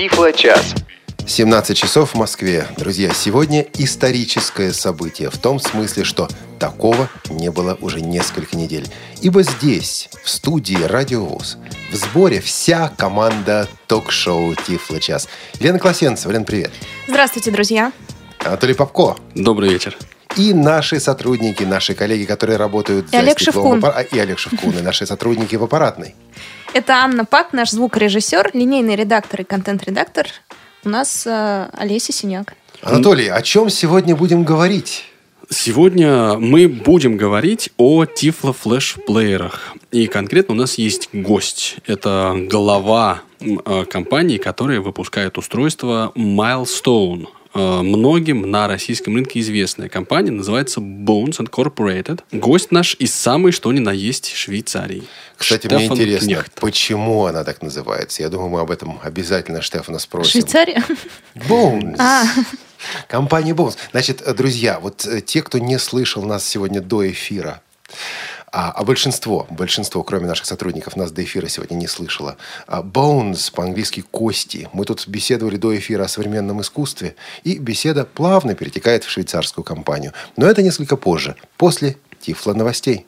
[0.00, 0.76] Тифло-час.
[1.26, 2.66] 17 часов в Москве.
[2.78, 5.28] Друзья, сегодня историческое событие.
[5.28, 6.26] В том смысле, что
[6.58, 8.88] такого не было уже несколько недель.
[9.20, 11.58] Ибо здесь, в студии Радио ВУЗ,
[11.92, 15.28] в сборе вся команда ток-шоу Тифло час.
[15.58, 16.32] Лена Класенцева.
[16.32, 16.70] Лен, привет.
[17.06, 17.92] Здравствуйте, друзья.
[18.38, 19.16] Анатолий Попко.
[19.34, 19.98] Добрый вечер.
[20.36, 23.78] И наши сотрудники, наши коллеги, которые работают И за Олег стеклом Шевкун.
[23.84, 26.14] аппара- И Олег Шевкун, и наши сотрудники в аппаратной.
[26.72, 30.28] Это Анна Пак, наш звукорежиссер, линейный редактор и контент-редактор.
[30.84, 32.54] У нас э, Олеся Синяк.
[32.82, 35.04] Анатолий, о чем сегодня будем говорить?
[35.48, 39.74] Сегодня мы будем говорить о Tiflo Flash плеерах.
[39.90, 41.78] И конкретно у нас есть гость.
[41.86, 47.26] Это глава э, компании, которая выпускает устройство Milestone.
[47.60, 52.22] Э, Многим на российском рынке известная компания, называется Bones Incorporated.
[52.32, 55.02] Гость наш из самой что ни на есть Швейцарии.
[55.36, 56.52] Кстати, мне Штефан интересно, Кнехт.
[56.60, 58.22] почему она так называется?
[58.22, 60.32] Я думаю, мы об этом обязательно Штефана спросим.
[60.32, 60.82] Швейцария?
[61.34, 61.96] Bones.
[61.98, 62.24] А.
[63.08, 63.76] Компания Bones.
[63.90, 67.60] Значит, э, друзья, вот э, те, кто не слышал нас сегодня до эфира,
[68.52, 72.36] а, а большинство, большинство, кроме наших сотрудников, нас до эфира сегодня не слышало.
[72.66, 74.68] А, Bones, по-английски кости.
[74.72, 80.12] Мы тут беседовали до эфира о современном искусстве, и беседа плавно перетекает в швейцарскую компанию.
[80.36, 83.06] Но это несколько позже, после Тифла новостей.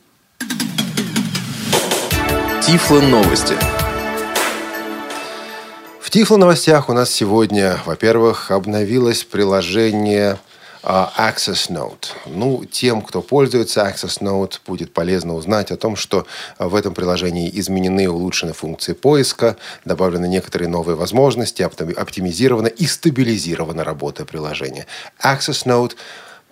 [2.64, 3.54] Тифло новости.
[6.00, 10.38] В Тифло новостях у нас сегодня, во-первых, обновилось приложение
[10.82, 12.06] Access Note.
[12.26, 16.26] Ну, тем, кто пользуется Access Note, будет полезно узнать о том, что
[16.58, 22.66] а, в этом приложении изменены и улучшены функции поиска, добавлены некоторые новые возможности, опти- оптимизирована
[22.66, 24.86] и стабилизирована работа приложения.
[25.22, 25.94] Access Note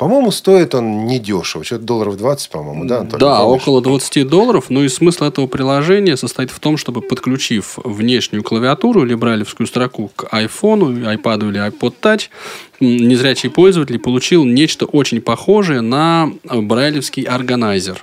[0.00, 1.62] по-моему, стоит он недешево.
[1.62, 3.20] Что-то долларов 20, по-моему, да, Анатолий?
[3.20, 3.60] Да, Помнишь?
[3.60, 4.70] около 20 долларов.
[4.70, 10.10] Ну и смысл этого приложения состоит в том, чтобы подключив внешнюю клавиатуру или брайлевскую строку
[10.16, 12.30] к айфону, iPad или iPod Touch,
[12.80, 18.02] незрячий пользователь получил нечто очень похожее на брайлевский органайзер.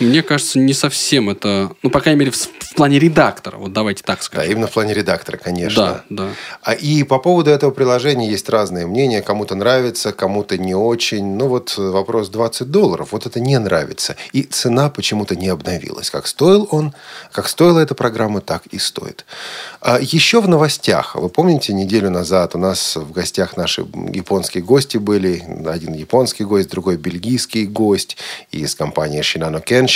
[0.00, 1.70] Мне кажется, не совсем это...
[1.82, 3.56] Ну, по крайней мере, в, в плане редактора.
[3.58, 4.50] Вот давайте так Да, скажем.
[4.52, 6.02] именно в плане редактора, конечно.
[6.08, 6.28] Да, да.
[6.62, 9.20] А и по поводу этого приложения есть разные мнения.
[9.22, 11.24] Кому-то нравится, кому-то не очень.
[11.36, 13.08] Ну вот э, вопрос 20 долларов.
[13.12, 14.16] Вот это не нравится.
[14.32, 16.10] И цена почему-то не обновилась.
[16.10, 16.94] Как стоил он,
[17.32, 19.24] как стоила эта программа, так и стоит.
[19.80, 21.14] А еще в новостях.
[21.16, 23.82] Вы помните, неделю назад у нас в гостях наши
[24.12, 25.42] японские гости были.
[25.66, 28.16] Один японский гость, другой бельгийский гость
[28.50, 29.89] из компании Shinano Kenshi.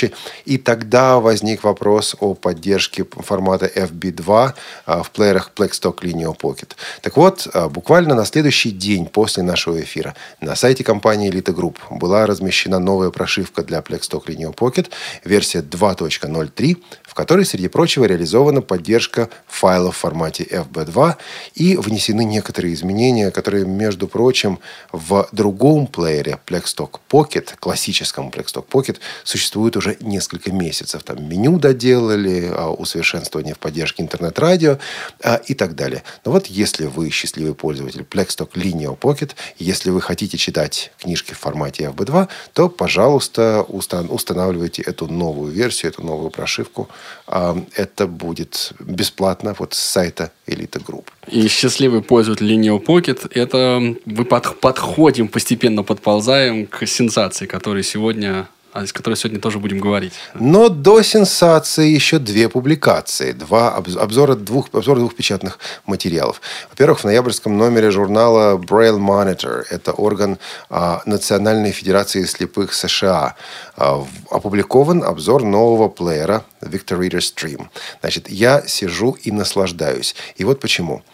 [0.45, 4.53] И тогда возник вопрос о поддержке формата FB2
[4.87, 6.73] а, в плеерах Blackstock Lineo Pocket.
[7.03, 11.77] Так вот, а, буквально на следующий день после нашего эфира на сайте компании Elite Group
[11.91, 14.91] была размещена новая прошивка для Blackstock Lineo Pocket,
[15.25, 16.83] версия 2.03,
[17.15, 21.15] в которой, среди прочего, реализована поддержка файлов в формате FB2
[21.55, 24.59] и внесены некоторые изменения, которые, между прочим,
[24.91, 31.05] в другом плеере Blackstock Pocket, классическом Blackstock Pocket, существуют уже несколько месяцев.
[31.05, 34.79] Там меню доделали, а, усовершенствование в поддержке интернет-радио
[35.23, 36.03] а, и так далее.
[36.25, 41.39] Но вот если вы счастливый пользователь Blackstock Linear Pocket, если вы хотите читать книжки в
[41.39, 46.89] формате FB2, то, пожалуйста, устан- устанавливайте эту новую версию, эту новую прошивку.
[47.27, 51.07] А, Это будет бесплатно вот с сайта Elite Group.
[51.29, 58.47] И счастливый пользователь Linear Pocket, это мы под- подходим, постепенно подползаем к сенсации, которой сегодня,
[58.75, 60.15] о которой сегодня тоже будем говорить.
[60.35, 66.41] Но до сенсации еще две публикации, два обз- обзора двух, обзор двух печатных материалов.
[66.71, 70.39] Во-первых, в ноябрьском номере журнала Braille Monitor, это орган
[70.71, 73.37] а, Национальной Федерации слепых США,
[73.77, 77.69] а, опубликован обзор нового плеера Victor Reader Stream.
[78.01, 80.17] Значит, я сижу и наслаждаюсь.
[80.35, 81.05] И вот почему.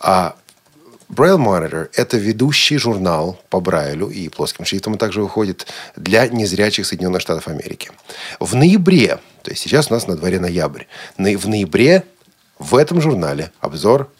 [0.00, 0.34] А,
[1.08, 6.86] Braille Monitor– это ведущий журнал по Брайлю и плоским шрифтом, он также выходит для незрячих
[6.86, 7.90] Соединенных Штатов Америки.
[8.40, 10.84] В ноябре, то есть сейчас у нас на дворе ноябрь,
[11.16, 12.04] в ноябре
[12.58, 14.10] в этом журнале обзор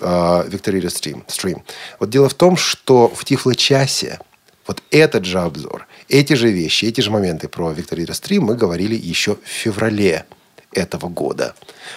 [0.00, 1.62] э, Виктория Stream, Stream.
[1.98, 4.20] Вот дело в том, что в Тифло-часе
[4.66, 8.94] вот этот же обзор, эти же вещи, эти же моменты про Виктория Stream мы говорили
[8.94, 10.26] еще в феврале
[10.76, 11.54] этого года.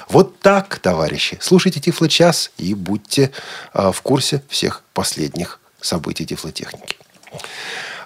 [0.07, 1.37] Вот так, товарищи.
[1.41, 3.31] Слушайте Тифло-час и будьте
[3.73, 6.97] а, в курсе всех последних событий тифлотехники.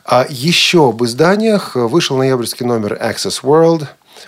[0.05, 1.75] А еще об изданиях.
[1.75, 3.87] Вышел ноябрьский номер Access World.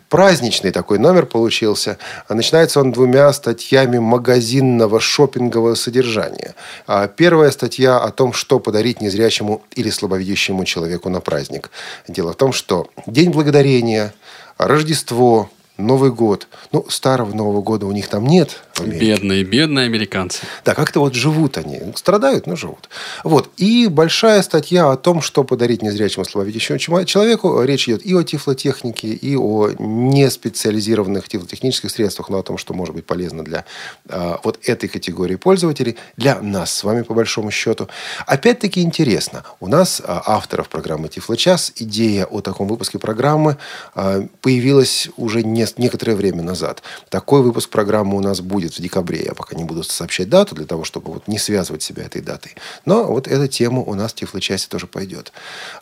[0.09, 1.97] Праздничный такой номер получился.
[2.30, 6.56] Начинается он двумя статьями магазинного шопингового содержания.
[6.88, 11.71] А Первая статья о том, что подарить незрячему или слабовидящему человеку на праздник.
[12.07, 14.13] Дело в том, что День Благодарения,
[14.57, 16.48] Рождество, Новый год.
[16.72, 18.64] Ну, старого Нового года у них там нет.
[18.75, 19.06] В Америке.
[19.06, 20.42] Бедные, бедные американцы.
[20.63, 21.80] Да, как-то вот живут они.
[21.95, 22.89] Страдают, но живут.
[23.24, 23.50] Вот.
[23.57, 27.62] И большая статья о том, что подарить незрячему слабовидящему человеку.
[27.63, 32.94] Речь идет и о тифлотехнике, и о неспециализированных тифлотехнических средствах, но о том, что может
[32.95, 33.66] быть полезно для
[34.10, 37.88] а, вот этой категории пользователей, для нас с вами, по большому счету.
[38.25, 39.44] Опять-таки интересно.
[39.60, 43.57] У нас, а, авторов программы «Тифлочас», идея о таком выпуске программы
[43.94, 46.83] а, появилась уже не- некоторое время назад.
[47.10, 49.23] Такой выпуск программы у нас будет в декабре.
[49.23, 52.56] Я пока не буду сообщать дату для того, чтобы вот не связывать себя этой датой.
[52.85, 55.31] Но вот эта тема у нас в Тифлочасе тоже пойдет.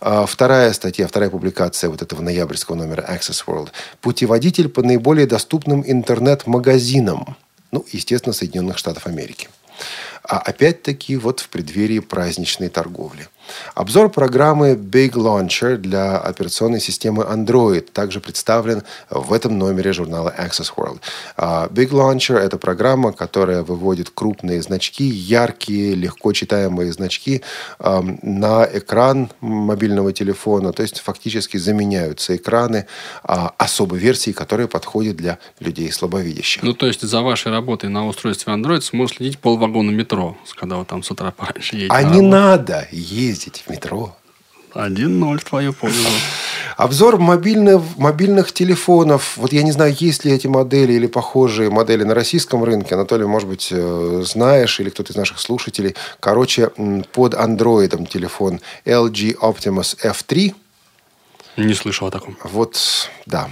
[0.02, 3.70] А, Вторая статья, вторая публикация вот этого ноябрьского номера Access World.
[4.02, 7.38] Путеводитель по наиболее доступным интернет-магазинам.
[7.72, 9.50] Ну, естественно, Соединенных Штатов Америки.
[10.24, 13.28] А опять-таки вот в преддверии праздничной торговли.
[13.76, 20.72] Обзор программы Big Launcher для операционной системы Android также представлен в этом номере журнала Access
[20.76, 21.02] World.
[21.36, 27.42] А, Big Launcher– это программа, которая выводит крупные значки, яркие, легко читаемые значки
[27.80, 30.72] на экран мобильного телефона.
[30.72, 32.88] То есть фактически заменяются экраны
[33.24, 36.64] а, особой версии, которая подходит для людей слабовидящих.
[36.64, 40.86] Ну, то есть за вашей работой на устройстве Android сможет следить полвагона метро, когда вы
[40.86, 41.94] там с утра пораньше едете.
[41.94, 44.16] А не надо ездить в метро.
[44.74, 46.10] 1-0 в твою пользу.
[46.78, 49.38] Обзор мобильных, мобильных телефонов.
[49.38, 52.96] Вот я не знаю, есть ли эти модели или похожие модели на российском рынке.
[52.96, 55.96] Анатолий, может быть, э, знаешь, или кто-то из наших слушателей.
[56.20, 56.72] Короче,
[57.12, 60.56] под андроидом телефон LG Optimus F3.
[61.58, 62.36] Не слышал о таком.
[62.44, 63.52] Вот, да.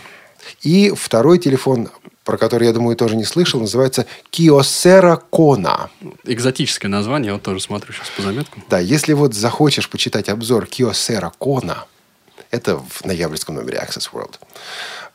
[0.64, 1.90] И второй телефон,
[2.32, 5.90] про который, я думаю, тоже не слышал, называется Kyocera Kona.
[6.24, 8.64] Экзотическое название, я вот тоже смотрю сейчас по заметкам.
[8.70, 11.80] Да, если вот захочешь почитать обзор Kyocera Kona,
[12.50, 14.36] это в ноябрьском номере Access World.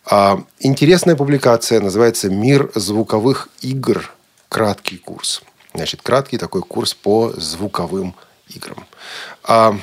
[0.05, 4.13] А, интересная публикация называется «Мир звуковых игр.
[4.51, 5.41] Краткий курс».
[5.73, 8.15] Значит, краткий такой курс по звуковым
[8.55, 8.87] играм.
[9.43, 9.75] А,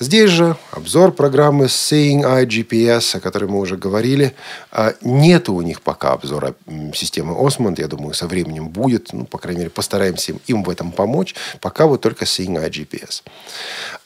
[0.00, 4.34] здесь же обзор программы Seeing Eye GPS, о которой мы уже говорили.
[4.70, 6.54] А, нету у них пока обзора
[6.94, 7.76] системы Osmond.
[7.78, 9.12] Я думаю, со временем будет.
[9.12, 11.34] Ну, по крайней мере, постараемся им, им в этом помочь.
[11.60, 13.22] Пока вот только Seeing Eye GPS.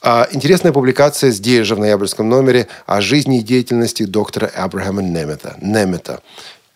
[0.01, 5.57] А, интересная публикация здесь же в ноябрьском номере о жизни и деятельности доктора Абрахама Немета.
[5.61, 6.21] Немета.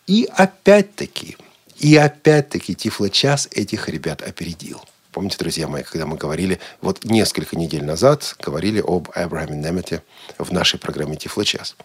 [0.08, 1.38] И опять-таки,
[1.80, 4.82] и опять-таки Тифло-час этих ребят опередил.
[5.18, 10.04] Помните, друзья мои, когда мы говорили, вот несколько недель назад говорили об Абрахаме Немете
[10.38, 11.76] в нашей программе Тифло-час.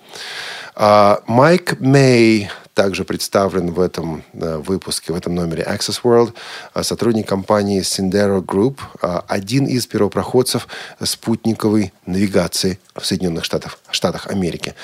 [0.74, 6.32] А, Майк Мэй также представлен в этом э, выпуске, в этом номере Access World,
[6.72, 10.66] а, сотрудник компании Sendero Group, а, один из первопроходцев
[11.02, 14.74] спутниковой навигации в Соединенных Штатах, Штатах Америки.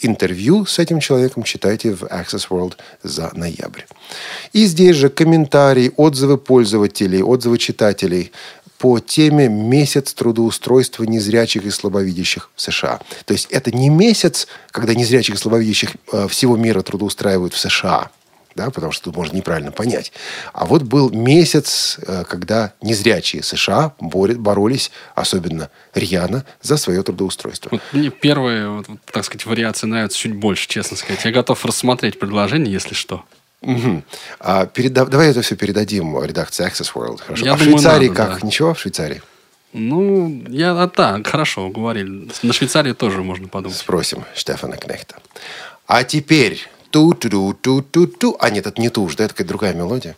[0.00, 3.82] Интервью с этим человеком читайте в Access World за ноябрь.
[4.52, 8.32] И здесь же комментарии, отзывы пользователей, отзывы читателей
[8.84, 13.00] по теме «Месяц трудоустройства незрячих и слабовидящих в США».
[13.24, 18.10] То есть это не месяц, когда незрячих и слабовидящих э, всего мира трудоустраивают в США,
[18.54, 20.12] да, потому что тут можно неправильно понять.
[20.52, 27.70] А вот был месяц, э, когда незрячие США боролись особенно рьяно за свое трудоустройство.
[27.72, 31.24] Вот мне первые, вот, так сказать, вариации нравятся чуть больше, честно сказать.
[31.24, 33.24] Я готов рассмотреть предложение, если что.
[33.64, 34.04] Мгм.
[34.40, 37.20] А переда- Давай это все передадим редакции Access World.
[37.24, 37.44] Хорошо.
[37.44, 38.40] Я а в думаю, Швейцарии надо, как?
[38.40, 38.46] да.
[38.46, 39.22] Ничего в Швейцарии?
[39.72, 42.28] Ну, я, а так, хорошо, говорили.
[42.42, 43.76] На Швейцарию тоже можно подумать.
[43.76, 45.16] Спросим Штефана Кнехта.
[45.86, 48.36] А теперь ту-ту-ту-ту-ту.
[48.38, 50.16] А нет, это не ту да, это какая-то другая мелодия.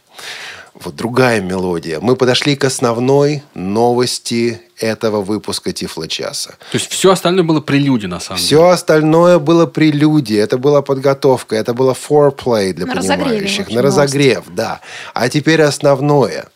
[0.84, 2.00] Вот другая мелодия.
[2.00, 6.50] Мы подошли к основной новости этого выпуска Тифло-часа.
[6.70, 8.46] То есть все остальное было прелюдия, на самом деле.
[8.46, 13.70] Все остальное было прелюдия, это была подготовка, это было foreplay для На понимающих.
[13.70, 14.80] на разогрев, да.
[15.14, 16.46] А теперь основное.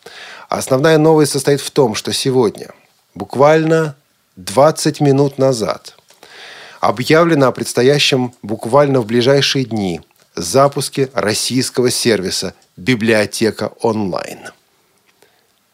[0.49, 2.71] Основная новость состоит в том, что сегодня,
[3.15, 3.95] буквально
[4.35, 5.95] 20 минут назад,
[6.79, 10.01] объявлено о предстоящем буквально в ближайшие дни
[10.35, 14.39] запуске российского сервиса «Библиотека онлайн».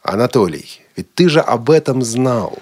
[0.01, 2.58] Анатолий, ведь ты же об этом знал.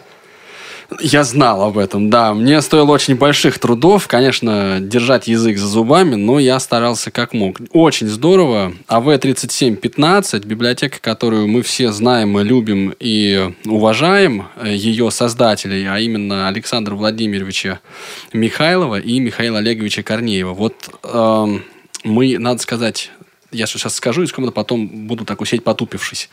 [1.00, 2.34] Я знал об этом, да.
[2.34, 7.58] Мне стоило очень больших трудов, конечно, держать язык за зубами, но я старался как мог.
[7.72, 8.74] Очень здорово.
[8.88, 16.48] АВ-3715, библиотека, которую мы все знаем и любим и уважаем, э, ее создателей, а именно
[16.48, 17.80] Александра Владимировича
[18.34, 20.54] Михайлова и Михаила Олеговича Корнеева.
[20.54, 21.64] Вот эм,
[22.04, 23.12] мы, надо сказать,
[23.56, 26.30] я сейчас скажу, и скромно потом буду так усеть потупившись.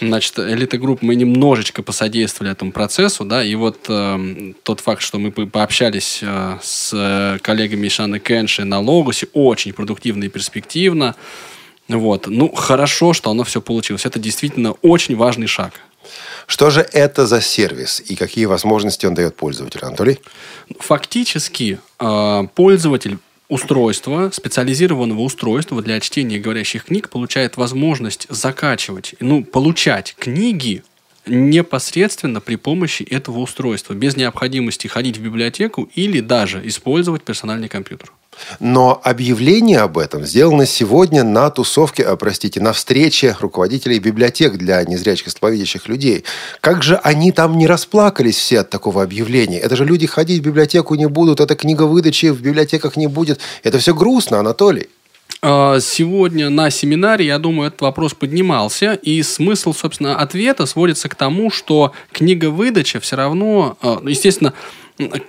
[0.00, 5.18] Значит, Элита Групп, мы немножечко посодействовали этому процессу, да, и вот э, тот факт, что
[5.18, 11.14] мы пообщались э, с коллегами из Шаны Кенши на Логосе, очень продуктивно и перспективно.
[11.88, 12.26] Вот.
[12.28, 14.06] Ну, хорошо, что оно все получилось.
[14.06, 15.72] Это действительно очень важный шаг.
[16.46, 20.18] Что же это за сервис и какие возможности он дает пользователю, Анатолий?
[20.78, 23.18] Фактически э, пользователь
[23.50, 30.82] устройства, специализированного устройства для чтения говорящих книг получает возможность закачивать, ну, получать книги
[31.26, 38.12] непосредственно при помощи этого устройства, без необходимости ходить в библиотеку или даже использовать персональный компьютер.
[38.58, 44.82] Но объявление об этом сделано сегодня на тусовке, а, простите, на встрече руководителей библиотек для
[44.84, 46.24] незрячих и слабовидящих людей.
[46.60, 49.58] Как же они там не расплакались все от такого объявления?
[49.58, 53.40] Это же люди ходить в библиотеку не будут, это книга выдачи в библиотеках не будет.
[53.62, 54.88] Это все грустно, Анатолий.
[55.42, 61.14] А, сегодня на семинаре, я думаю, этот вопрос поднимался, и смысл, собственно, ответа сводится к
[61.14, 64.52] тому, что книга выдача все равно, а, естественно,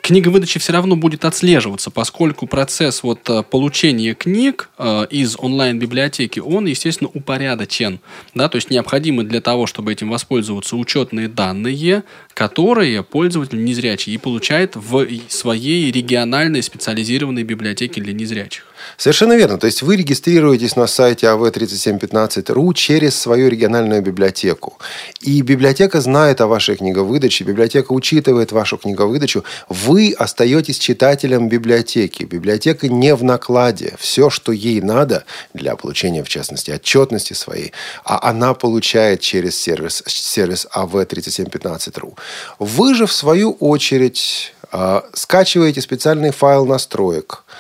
[0.01, 6.39] книга выдачи все равно будет отслеживаться, поскольку процесс вот э, получения книг э, из онлайн-библиотеки,
[6.39, 7.99] он, естественно, упорядочен.
[8.33, 8.49] Да?
[8.49, 14.75] То есть необходимы для того, чтобы этим воспользоваться учетные данные, которые пользователь незрячий и получает
[14.75, 18.65] в своей региональной специализированной библиотеке для незрячих.
[18.97, 19.57] Совершенно верно.
[19.57, 24.77] То есть вы регистрируетесь на сайте av3715.ru через свою региональную библиотеку.
[25.21, 29.43] И библиотека знает о вашей книговыдаче, библиотека учитывает вашу книговыдачу.
[29.69, 32.23] Вы остаетесь читателем библиотеки.
[32.23, 33.95] Библиотека не в накладе.
[33.99, 40.03] Все, что ей надо для получения, в частности, отчетности своей, а она получает через сервис,
[40.05, 42.17] сервис av3715.ru.
[42.59, 47.50] Вы же, в свою очередь, а, скачиваете специальный файл настроек, а,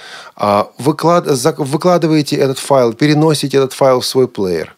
[0.77, 1.25] выклад,
[1.57, 4.75] выкладываете этот файл, переносите этот файл в свой плеер.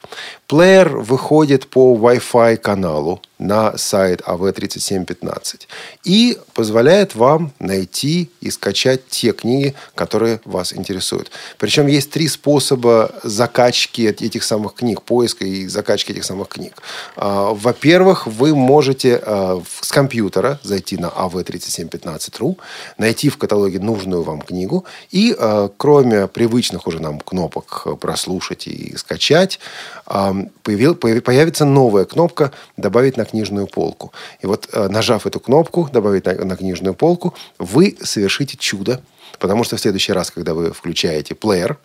[0.47, 5.61] Плеер выходит по Wi-Fi каналу на сайт AV3715
[6.03, 11.31] и позволяет вам найти и скачать те книги, которые вас интересуют.
[11.57, 16.81] Причем есть три способа закачки этих самых книг, поиска и закачки этих самых книг.
[17.15, 22.57] А, во-первых, вы можете а, с компьютера зайти на av3715.ru,
[22.97, 28.97] найти в каталоге нужную вам книгу и а, кроме привычных уже нам кнопок прослушать и
[28.97, 29.59] скачать,
[30.05, 34.11] появил, появится новая кнопка «Добавить на книжную полку».
[34.41, 39.01] И вот, э, нажав эту кнопку «Добавить на, на книжную полку», вы совершите чудо,
[39.39, 41.77] потому что в следующий раз, когда вы включаете плеер,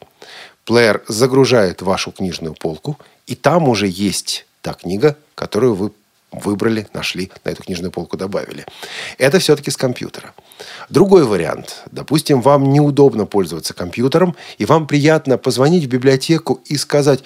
[0.65, 5.91] плеер загружает вашу книжную полку, и там уже есть та книга, которую вы
[6.33, 8.67] выбрали, нашли, на эту книжную полку добавили.
[9.17, 10.35] Это все-таки с компьютера.
[10.91, 11.83] Другой вариант.
[11.91, 17.21] Допустим, вам неудобно пользоваться компьютером, и вам приятно позвонить в библиотеку и сказать,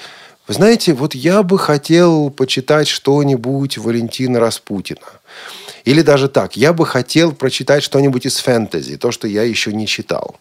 [0.48, 5.00] вы знаете, вот я бы хотел почитать что-нибудь Валентина Распутина.
[5.84, 9.86] Или даже так, я бы хотел прочитать что-нибудь из фэнтези, то, что я еще не
[9.86, 10.36] читал.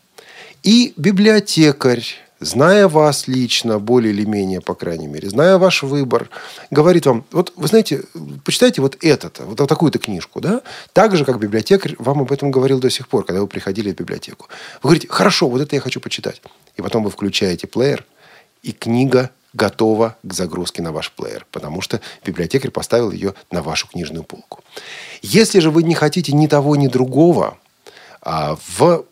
[0.64, 2.06] И библиотекарь,
[2.42, 6.30] зная вас лично, более или менее, по крайней мере, зная ваш выбор,
[6.72, 8.04] говорит вам, вот вы знаете,
[8.44, 10.62] почитайте вот это вот такую-то книжку, да?
[10.92, 13.96] Так же, как библиотекарь вам об этом говорил до сих пор, когда вы приходили в
[13.96, 14.48] библиотеку.
[14.82, 16.42] Вы говорите, хорошо, вот это я хочу почитать.
[16.76, 18.06] И потом вы включаете плеер,
[18.64, 23.88] и книга готова к загрузке на ваш плеер, потому что библиотекарь поставил ее на вашу
[23.88, 24.64] книжную полку.
[25.22, 27.58] Если же вы не хотите ни того, ни другого,
[28.22, 29.06] а в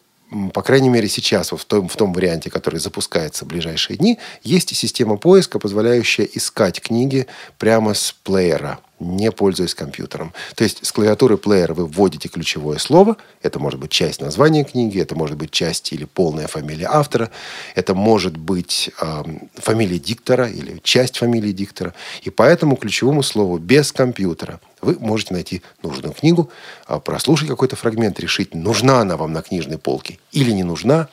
[0.54, 4.76] по крайней мере, сейчас, в том, в том варианте, который запускается в ближайшие дни, есть
[4.76, 10.34] система поиска, позволяющая искать книги прямо с плеера не пользуясь компьютером.
[10.56, 13.18] То есть с клавиатуры плеера вы вводите ключевое слово.
[13.42, 17.32] Это может быть часть названия книги, это может быть часть или полная фамилия автора,
[17.76, 19.24] это может быть э,
[19.56, 21.94] фамилия диктора или часть фамилии диктора.
[22.24, 26.50] И по этому ключевому слову без компьютера вы можете найти нужную книгу,
[26.88, 31.08] э, прослушать какой-то фрагмент, решить, нужна она вам на книжной полке или не нужна.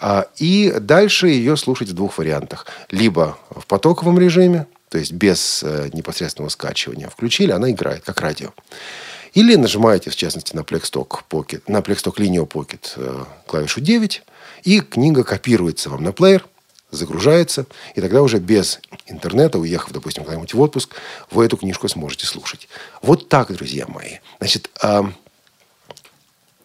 [0.00, 2.66] Э, и дальше ее слушать в двух вариантах.
[2.90, 7.08] Либо в потоковом режиме, то есть без э, непосредственного скачивания.
[7.08, 8.54] Включили, она играет, как радио.
[9.32, 14.22] Или нажимаете, в частности, на Plexstock, Pocket, на Plexstock Linio Pocket э, клавишу 9,
[14.62, 16.46] и книга копируется вам на плеер,
[16.92, 20.94] загружается, и тогда уже без интернета, уехав, допустим, куда-нибудь в отпуск,
[21.32, 22.68] вы эту книжку сможете слушать.
[23.02, 24.18] Вот так, друзья мои.
[24.38, 24.70] Значит,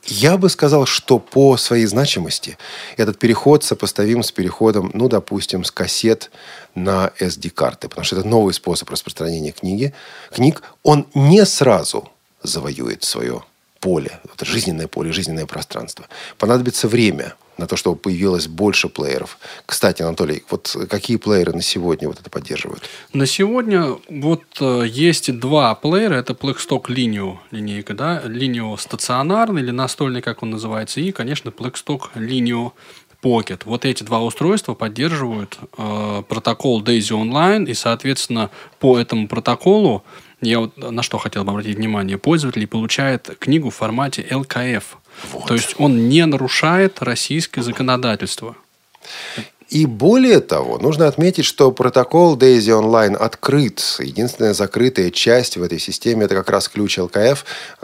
[0.06, 2.58] я бы сказал, что по своей значимости
[2.98, 6.32] этот переход сопоставим с переходом, ну, допустим, с кассет
[6.76, 9.94] на SD-карты, потому что это новый способ распространения книги.
[10.32, 12.10] Книг, он не сразу
[12.42, 13.44] завоюет свое
[13.80, 16.06] поле, это жизненное поле, жизненное пространство.
[16.38, 19.38] Понадобится время на то, чтобы появилось больше плееров.
[19.66, 22.84] Кстати, Анатолий, вот какие плееры на сегодня вот это поддерживают?
[23.14, 26.16] На сегодня вот э, есть два плеера.
[26.16, 32.14] Это Blackstock Lineo линейка, да, Lineo стационарный или настольный, как он называется, и, конечно, Blackstock
[32.16, 32.72] Lineo
[33.22, 33.64] Pocket.
[33.66, 40.04] Вот эти два устройства поддерживают э, протокол Daisy Online, и, соответственно, по этому протоколу
[40.42, 42.18] я вот на что хотел бы обратить внимание.
[42.18, 44.84] Пользователь получает книгу в формате LKF.
[45.32, 45.48] Вот.
[45.48, 48.56] То есть он не нарушает российское законодательство.
[49.70, 53.98] И более того, нужно отметить, что протокол Daisy Online открыт.
[54.00, 57.40] Единственная закрытая часть в этой системе– это как раз ключ LKF,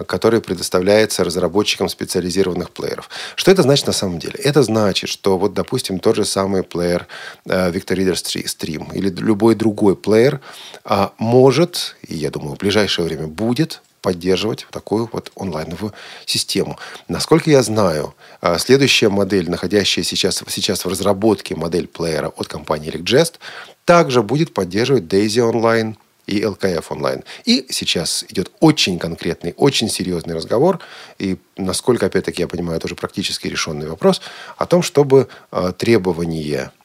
[0.08, 3.10] который предоставляется разработчикам специализированных плееров.
[3.36, 4.36] Что это значит на самом деле?
[4.44, 7.08] Это значит, что вот, допустим, тот же самый плеер
[7.46, 10.42] э, Victor Reader Stream или любой другой плеер
[10.86, 15.92] э, может, и я думаю, в ближайшее время будет поддерживать такую вот онлайновую
[16.28, 16.78] систему.
[17.08, 22.94] Насколько я знаю, а, следующая модель, находящая сейчас, сейчас в разработке модель плеера от компании
[22.94, 23.40] ElecJest,
[23.84, 25.96] также будет поддерживать Daisy Online
[26.28, 27.24] и LKF онлайн.
[27.46, 30.80] И сейчас идет очень конкретный, очень серьезный разговор,
[31.18, 34.22] и, насколько, опять-таки, я понимаю, это уже практически решенный вопрос,
[34.58, 36.72] о том, чтобы э, требования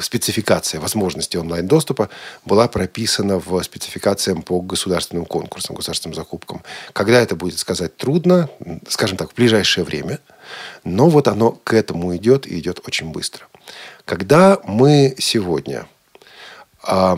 [0.00, 2.08] спецификация возможности онлайн-доступа
[2.44, 6.62] была прописана в спецификациям по государственным конкурсам, государственным закупкам.
[6.92, 8.48] Когда это будет сказать трудно,
[8.88, 10.18] скажем так, в ближайшее время,
[10.84, 13.46] но вот оно к этому идет и идет очень быстро.
[14.04, 15.86] Когда мы сегодня
[16.86, 17.16] э,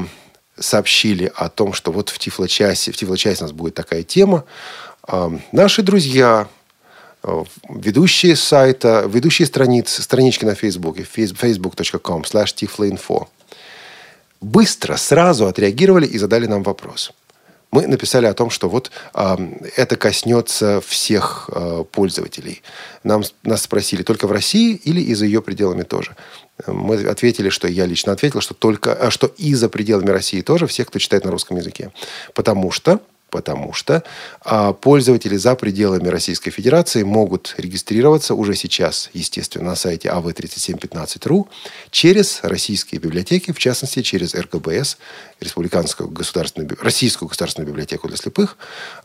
[0.59, 4.45] сообщили о том, что вот в Тифло-часе, в Тифло-часе у нас будет такая тема,
[5.09, 6.64] э, наши друзья, Э,
[7.69, 13.27] ведущие сайта, ведущие страницы, странички на Фейсбуке, facebook.com slash tifloinfo,
[14.41, 17.13] быстро, сразу отреагировали и задали нам вопрос.
[17.71, 19.37] Мы написали о том, что вот э,
[19.75, 22.63] это коснется всех э, пользователей.
[23.03, 26.15] Нам, нас спросили, только в России или и за ее пределами тоже.
[26.69, 30.69] Мы ответили, что я лично ответил, что только, а что и за пределами России тоже,
[30.69, 31.91] всех, кто читает на русском языке.
[32.33, 33.01] Потому что
[33.35, 34.05] потому что
[34.43, 41.49] а, пользователи за пределами Российской Федерации могут регистрироваться уже сейчас, естественно, на сайте av3715.ru
[41.91, 44.99] через российские библиотеки, в частности, через РГБС,
[45.41, 48.57] Республиканскую государственную, Российскую государственную библиотеку для слепых,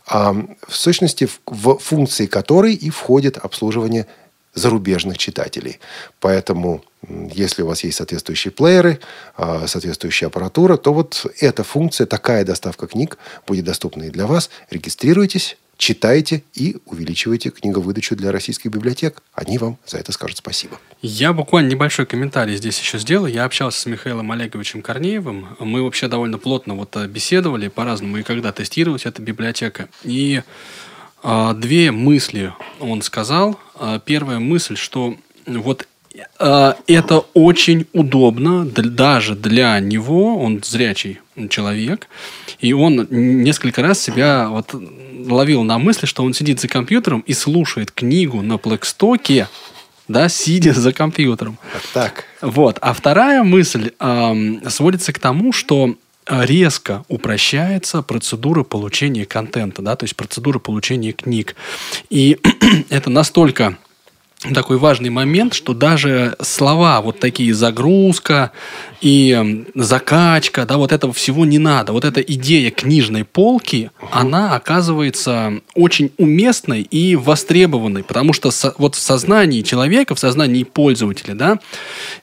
[0.06, 0.32] а,
[0.68, 4.06] в сущности, в функции которой и входит обслуживание
[4.54, 5.78] зарубежных читателей.
[6.20, 9.00] Поэтому, если у вас есть соответствующие плееры,
[9.36, 14.50] а, соответствующая аппаратура, то вот эта функция, такая доставка книг будет доступна и для вас.
[14.70, 19.22] Регистрируйтесь, читайте и увеличивайте книговыдачу для российских библиотек.
[19.32, 20.78] Они вам за это скажут спасибо.
[21.00, 23.32] Я буквально небольшой комментарий здесь еще сделаю.
[23.32, 25.56] Я общался с Михаилом Олеговичем Корнеевым.
[25.58, 29.88] Мы вообще довольно плотно вот э, беседовали по-разному и когда тестировать эта библиотека.
[30.02, 30.42] И
[31.22, 33.58] две мысли он сказал.
[33.74, 35.86] А, первая мысль, что вот
[36.38, 42.08] а, это очень удобно даже для него, он зрячий человек,
[42.58, 44.74] и он несколько раз себя вот
[45.26, 49.48] ловил на мысли, что он сидит за компьютером и слушает книгу на Плэкстоке,
[50.08, 51.58] да, сидя за компьютером.
[51.94, 52.24] Так.
[52.42, 52.78] Вот.
[52.80, 55.94] А вторая мысль э, сводится к тому, что
[56.30, 61.56] резко упрощается процедура получения контента, да, то есть процедура получения книг.
[62.08, 62.38] И
[62.90, 63.76] это настолько
[64.54, 68.52] такой важный момент, что даже слова вот такие загрузка
[69.02, 71.92] и закачка, да, вот этого всего не надо.
[71.92, 78.94] Вот эта идея книжной полки, она оказывается очень уместной и востребованной, потому что со, вот
[78.94, 81.58] в сознании человека, в сознании пользователя, да,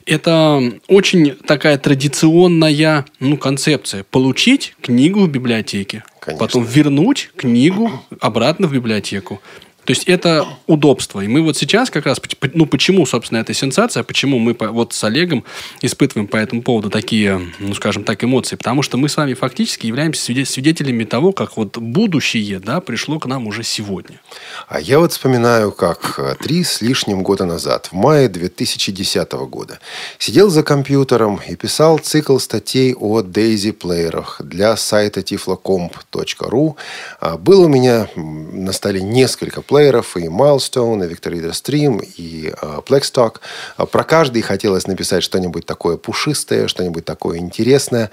[0.04, 4.04] это очень такая традиционная, ну, концепция.
[4.10, 6.46] Получить книгу в библиотеке, Конечно.
[6.46, 9.40] потом вернуть книгу обратно в библиотеку.
[9.88, 11.22] То есть это удобство.
[11.22, 12.20] И мы вот сейчас как раз,
[12.52, 15.44] ну почему, собственно, эта сенсация, почему мы вот с Олегом
[15.80, 19.86] испытываем по этому поводу такие, ну скажем так, эмоции, потому что мы с вами фактически
[19.86, 24.20] являемся свидетелями того, как вот будущее, да, пришло к нам уже сегодня.
[24.68, 29.78] А я вот вспоминаю, как э, три с лишним года назад, в мае 2010 года,
[30.18, 36.74] сидел за компьютером и писал цикл статей о Daisy-плеерах для сайта tiflocomp.ru.
[37.20, 42.48] А, было у меня на столе несколько плееров, плееров, и Milestone, и Victor Stream, и
[42.50, 43.36] э, Blackstock.
[43.76, 48.10] А про каждый хотелось написать что-нибудь такое пушистое, что-нибудь такое интересное.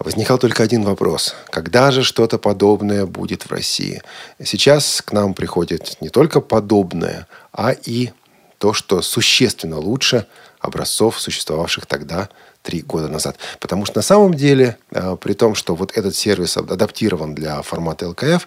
[0.00, 1.36] Возникал только один вопрос.
[1.50, 4.02] Когда же что-то подобное будет в России?
[4.42, 8.10] Сейчас к нам приходит не только подобное, а и
[8.58, 10.26] то, что существенно лучше
[10.58, 12.28] образцов, существовавших тогда
[12.62, 13.36] три года назад.
[13.60, 18.06] Потому что на самом деле, э, при том, что вот этот сервис адаптирован для формата
[18.06, 18.42] LKF,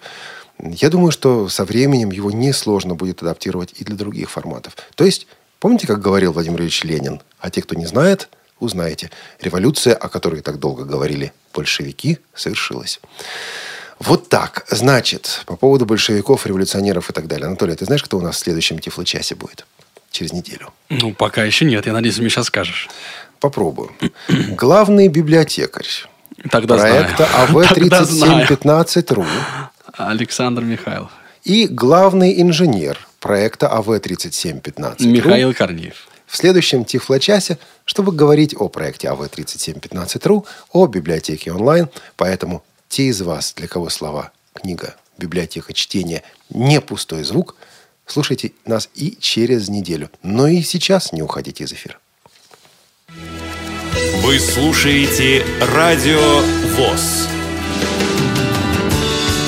[0.60, 4.76] Я думаю, что со временем его несложно будет адаптировать и для других форматов.
[4.96, 5.28] То есть,
[5.60, 7.22] помните, как говорил Владимир Ильич Ленин?
[7.40, 9.12] А те, кто не знает, узнаете.
[9.40, 13.00] Революция, о которой так долго говорили большевики, совершилась.
[14.00, 14.66] Вот так.
[14.70, 17.48] Значит, по поводу большевиков, революционеров и так далее.
[17.48, 19.66] Анатолий, ты знаешь, кто у нас в следующем Тифло-часе будет?
[20.12, 20.74] Через неделю.
[20.90, 21.86] Ну, пока еще нет.
[21.86, 22.90] Я надеюсь, ты мне сейчас скажешь.
[23.40, 23.92] Попробую.
[24.30, 25.88] Главный библиотекарь
[26.50, 27.68] Тогда проекта знаю.
[27.68, 28.48] Тогда знаю.
[28.48, 29.26] АВ-3715.ру
[29.98, 31.12] Александр Михайлов.
[31.44, 36.08] и главный инженер проекта А АВ-3715.ру Михаил Корнеев.
[36.26, 41.90] в следующем Тифло-часе, чтобы говорить о проекте А АВ-3715.ру, о библиотеке онлайн.
[42.16, 47.56] Поэтому те из вас, для кого слова книга, библиотека, чтение не пустой звук,
[48.06, 50.10] слушайте нас и через неделю.
[50.24, 51.98] Но и сейчас не уходите из эфира.
[54.24, 56.42] Вы слушаете Радио
[56.76, 57.28] ВОЗ.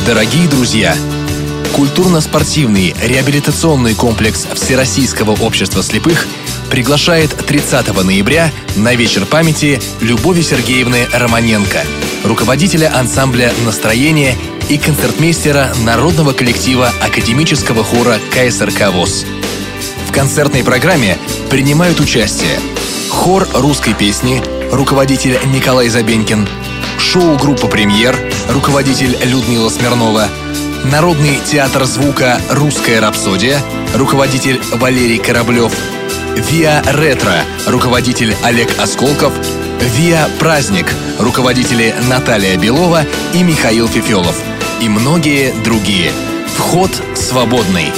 [0.10, 0.96] Дорогие друзья!
[1.76, 6.26] Культурно-спортивный реабилитационный комплекс Всероссийского общества слепых
[6.72, 11.84] приглашает 30 ноября на вечер памяти Любови Сергеевны Романенко,
[12.24, 14.36] руководителя ансамбля «Настроение»
[14.68, 19.28] и концертмейстера народного коллектива академического хора КСРК ВОЗ.
[20.08, 21.20] В концертной программе
[21.52, 22.60] принимают участие
[23.10, 24.42] хор русской песни,
[24.72, 26.50] руководитель Николай Забенькин,
[27.00, 28.18] шоу-группа «Премьер»,
[28.50, 30.28] руководитель Людмила Смирнова,
[30.86, 33.62] Народный театр звука «Русская рапсодия»,
[33.96, 35.74] руководитель Валерий Кораблев,
[36.36, 37.34] ВИА Ретро,
[37.68, 39.34] руководитель Олег Осколков,
[39.98, 40.88] ВИА Праздник,
[41.20, 44.36] руководители Наталья Белова и Михаил Фефелов
[44.82, 46.12] и многие другие.
[46.56, 47.92] Вход свободный.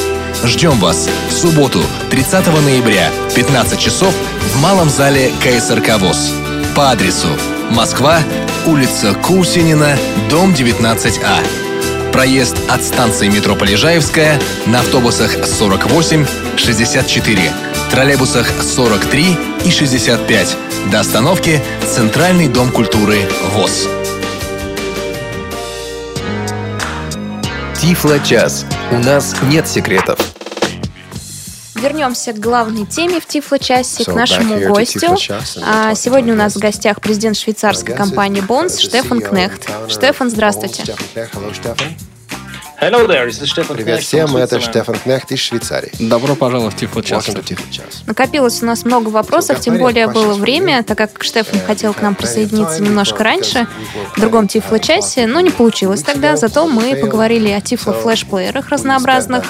[0.43, 4.13] Ждем вас в субботу, 30 ноября, 15 часов
[4.53, 6.33] в Малом зале КСРК ВОЗ.
[6.75, 7.27] По адресу
[7.69, 8.19] Москва,
[8.67, 9.97] улица Кусинина,
[10.29, 12.11] дом 19А.
[12.11, 16.25] Проезд от станции метро Полежаевская на автобусах 48,
[16.57, 17.51] 64,
[17.89, 20.57] троллейбусах 43 и 65
[20.91, 23.19] до остановки Центральный дом культуры
[23.53, 23.87] ВОЗ.
[27.81, 28.65] Тифло-час.
[28.91, 30.30] У нас нет секретов.
[31.81, 35.17] Вернемся к главной теме в Тифло-часе, So, к нашему гостю.
[35.65, 39.67] А, сегодня у нас в гостях президент швейцарской компании Бонс Штефан Кнехт.
[39.89, 40.83] Штефан, здравствуйте.
[42.79, 44.59] Hello, there, this is Stefan Привет Knecht всем, это.
[44.59, 45.91] Штефан Кнехт из Швейцарии.
[45.99, 48.03] Добро пожаловать в to Tiflo-час.
[48.05, 52.13] Накопилось у нас много вопросов, тем более было время, так как Штефан хотел к нам
[52.13, 53.67] присоединиться немножко раньше,
[54.15, 59.45] в другом Тифло-часе, но не получилось тогда, зато мы поговорили о Тифло-флешплеерах разнообразных,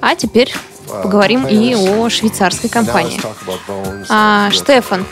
[0.00, 0.54] а теперь
[1.02, 3.20] поговорим и о швейцарской компании.
[4.08, 5.06] А, Штефан,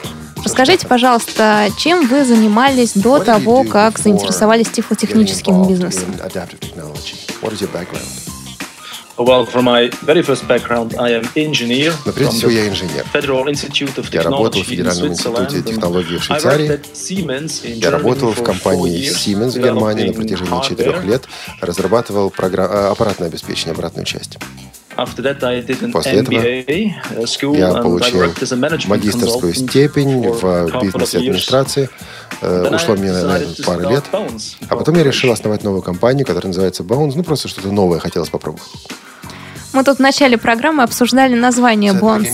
[0.44, 6.14] расскажите, пожалуйста, чем вы занимались до того, как заинтересовались тифлотехническим бизнесом?
[9.18, 13.04] Well, from my very first background, I am engineer Но прежде всего я инженер.
[14.12, 16.80] Я работал в Федеральном институте технологий в Швейцарии.
[17.80, 21.24] Я работал в компании Siemens в Германии на протяжении четырех лет.
[21.60, 24.38] Разрабатывал програ- э, аппаратное обеспечение, обратную часть.
[24.98, 28.20] After that, I did an После MBA uh, school, Я получил
[28.88, 31.20] магистрскую степень в couple of бизнесе years.
[31.20, 31.88] администрации.
[32.42, 34.02] Э, Ушло мне, наверное, пару лет.
[34.68, 37.12] А потом я решил основать новую компанию, которая называется Bones.
[37.14, 38.66] Ну, просто что-то новое хотелось попробовать.
[39.72, 42.28] Мы тут в начале программы обсуждали название Бонс.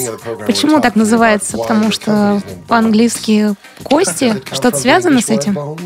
[0.47, 1.59] Почему так называется?
[1.59, 4.42] Потому что по-английски кости.
[4.53, 5.57] Что-то связано с этим?
[5.57, 5.77] Uh,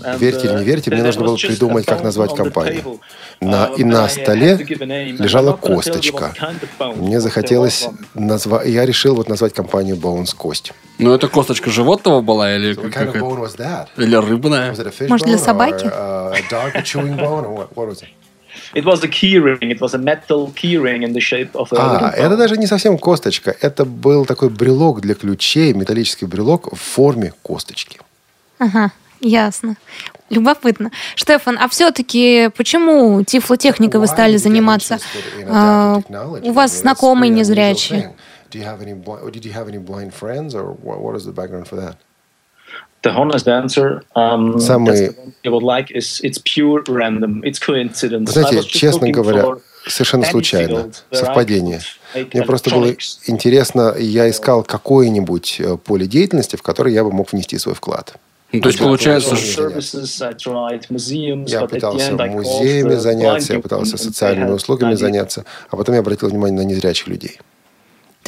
[0.00, 3.00] uh, Верьте или не uh, верьте, мне нужно было придумать, как назвать компанию.
[3.40, 6.32] На, и на столе лежала косточка.
[6.96, 8.68] Мне захотелось назвать...
[8.68, 10.72] Я решил вот назвать компанию Bones Кость.
[11.00, 13.88] Ну, это косточка животного была или какая was that?
[13.96, 14.74] Или рыбная?
[15.08, 15.86] Может, для собаки?
[18.74, 19.70] It was a key ring.
[19.70, 22.66] It was a metal key ring in the shape of a А, это даже не
[22.66, 23.56] совсем косточка.
[23.60, 28.00] Это был такой брелок для ключей, металлический брелок в форме косточки.
[28.58, 29.76] Ага, ясно.
[30.30, 30.90] Любопытно.
[31.16, 34.98] Штефан, а все-таки почему тифлотехникой вы стали заниматься?
[35.48, 36.00] А,
[36.42, 36.82] у вас
[38.50, 38.94] знакомые
[41.64, 41.96] незрячие.
[43.02, 47.40] The honest answer, um, Самый- the I would like is it's pure random.
[47.42, 48.26] It's coincidence.
[48.26, 51.80] Вы знаете, I was just честно говоря, for совершенно any случайно, совпадение.
[52.14, 52.94] Мне просто было
[53.26, 58.16] интересно, я искал какое-нибудь э, поле деятельности, в которое я бы мог внести свой вклад.
[58.52, 59.70] Ну, то есть, получается, что-
[61.46, 66.00] Я the пытался музеями the заняться, я blind пытался социальными услугами заняться, а потом я
[66.00, 67.38] обратил внимание на незрячих людей.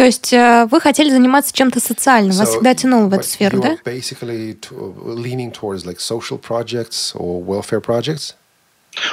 [0.03, 3.77] То есть э, вы хотели заниматься чем-то социальным, вас всегда тянуло в эту сферу, да?
[3.85, 8.35] Basically leaning towards like social projects or welfare projects.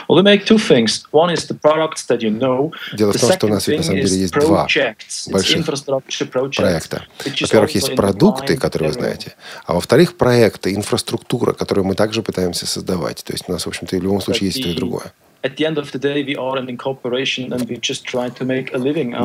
[0.08, 1.04] Well, we make two things.
[1.12, 2.72] One is the products that you know.
[2.94, 4.68] Дело в том, что у нас ведь на самом деле есть два
[5.28, 7.06] больших проекта.
[7.24, 9.36] Во-первых, есть продукты, которые вы знаете,
[9.68, 13.24] а во-вторых, проекты, инфраструктура, которую мы также пытаемся создавать.
[13.24, 15.14] То есть у нас, в общем-то, в любом случае есть и то, и другое.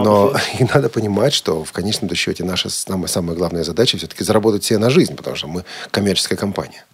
[0.02, 4.64] Но и надо понимать, что в конечном счете наша самая, самая главная задача все-таки заработать
[4.64, 6.84] себе на жизнь, потому что мы коммерческая компания.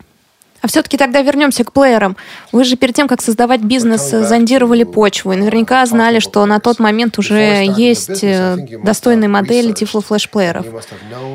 [0.63, 2.17] А все-таки тогда вернемся к плеерам.
[2.53, 6.79] Вы же перед тем, как создавать бизнес, зондировали почву и наверняка знали, что на тот
[6.79, 10.67] момент уже есть э, достойные модели Tiflo Flash плееров.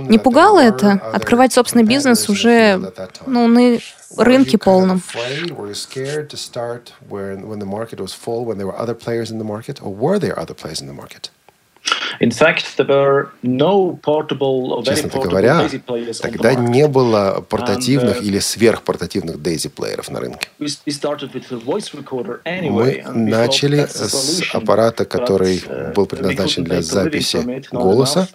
[0.09, 1.01] Не пугало это?
[1.13, 2.91] Открывать собственный бизнес уже
[3.25, 3.79] ну, на
[4.17, 5.01] рынке полном?
[14.84, 15.69] Честно говоря,
[16.21, 20.48] тогда не было портативных или сверхпортативных Daisy-плееров на рынке.
[22.45, 25.63] Мы начали с аппарата, который
[25.95, 28.28] был предназначен для записи голоса,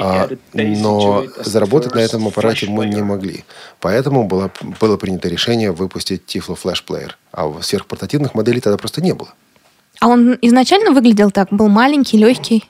[0.00, 3.44] а, но заработать на этом аппарате мы не могли.
[3.80, 7.12] Поэтому было, было принято решение выпустить Tiflo Flash Player.
[7.32, 9.34] А сверхпортативных моделей тогда просто не было.
[10.00, 11.48] А он изначально выглядел так?
[11.50, 12.64] Был маленький, легкий?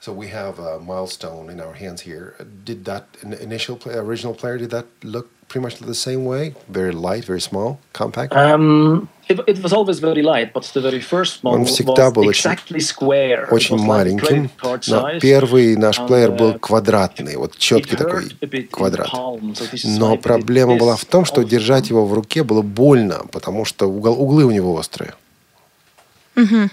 [0.00, 2.34] So we have a milestone in our hands here.
[2.64, 3.04] Did that
[3.42, 6.54] initial play, original player, did that look pretty much the same way?
[6.68, 8.32] Very light, very small, compact?
[8.32, 12.30] Um, it, it was always very light, but the very first model Он всегда был
[12.30, 13.48] exactly square.
[13.50, 14.50] очень маленьким,
[14.86, 18.30] но первый наш плеер был квадратный, вот четкий такой
[18.70, 19.08] квадрат.
[19.84, 24.14] Но проблема была в том, что держать его в руке было больно, потому что угол,
[24.22, 25.14] углы у него острые.
[26.42, 26.70] Угу.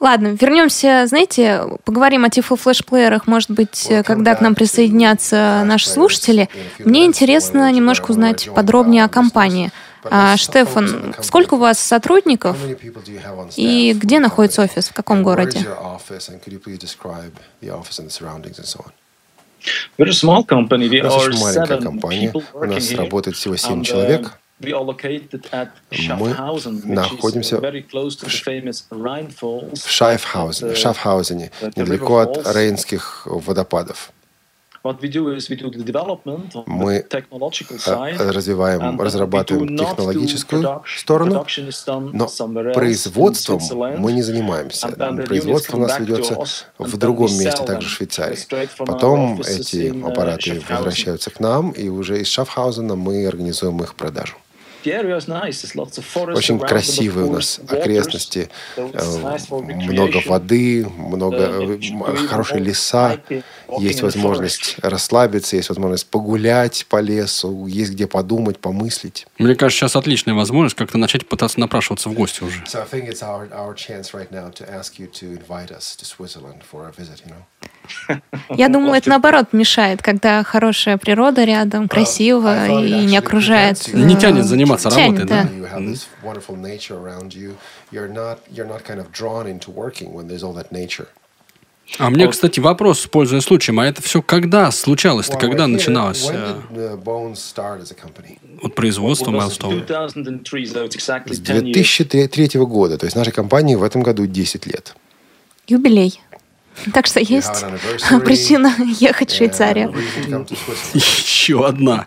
[0.00, 6.48] Ладно, вернемся, знаете, поговорим о Tifo флешплеерах, может быть, когда к нам присоединятся наши слушатели.
[6.80, 9.70] Мне интересно немножко узнать подробнее о компании.
[10.10, 12.58] А, Штефан, сколько у вас сотрудников
[13.56, 15.60] и где находится офис, в каком городе?
[21.00, 22.32] Достаточно маленькая компания.
[22.52, 24.38] У нас работает всего 7 человек.
[26.18, 26.34] Мы
[26.84, 27.64] находимся в
[29.88, 34.10] Шайфхаузене, Шафхаузене, недалеко от Рейнских водопадов.
[36.66, 37.06] Мы
[38.18, 41.46] развиваем, разрабатываем технологическую сторону,
[42.12, 42.28] но
[42.74, 43.60] производством
[43.98, 44.88] мы не занимаемся.
[45.26, 46.36] Производство у нас ведется
[46.78, 48.38] в другом месте, также в Швейцарии.
[48.76, 54.34] Потом эти аппараты возвращаются к нам, и уже из Шафхаузена мы организуем их продажу.
[56.36, 58.82] Очень красивые у нас окрестности, э,
[59.90, 63.20] много воды, много э, хорошие леса,
[63.78, 69.26] есть возможность расслабиться, есть возможность погулять по лесу, есть где подумать, помыслить.
[69.38, 72.62] Мне кажется, сейчас отличная возможность как-то начать пытаться напрашиваться в гости уже.
[78.50, 83.88] Я думаю, это наоборот мешает, когда хорошая природа рядом, красиво и не окружает.
[83.88, 85.48] И не тянет заниматься работой, да?
[91.98, 96.56] А мне, кстати, вопрос, пользуясь случаем, а это все когда случалось-то, когда начиналось э,
[98.62, 99.86] вот производство Milestone?
[101.30, 104.96] С 2003 года, то есть нашей компании в этом году 10 лет.
[105.66, 106.20] Юбилей.
[106.92, 107.64] Так что есть
[108.24, 109.94] причина ехать в Швейцарию.
[110.94, 112.06] Еще одна.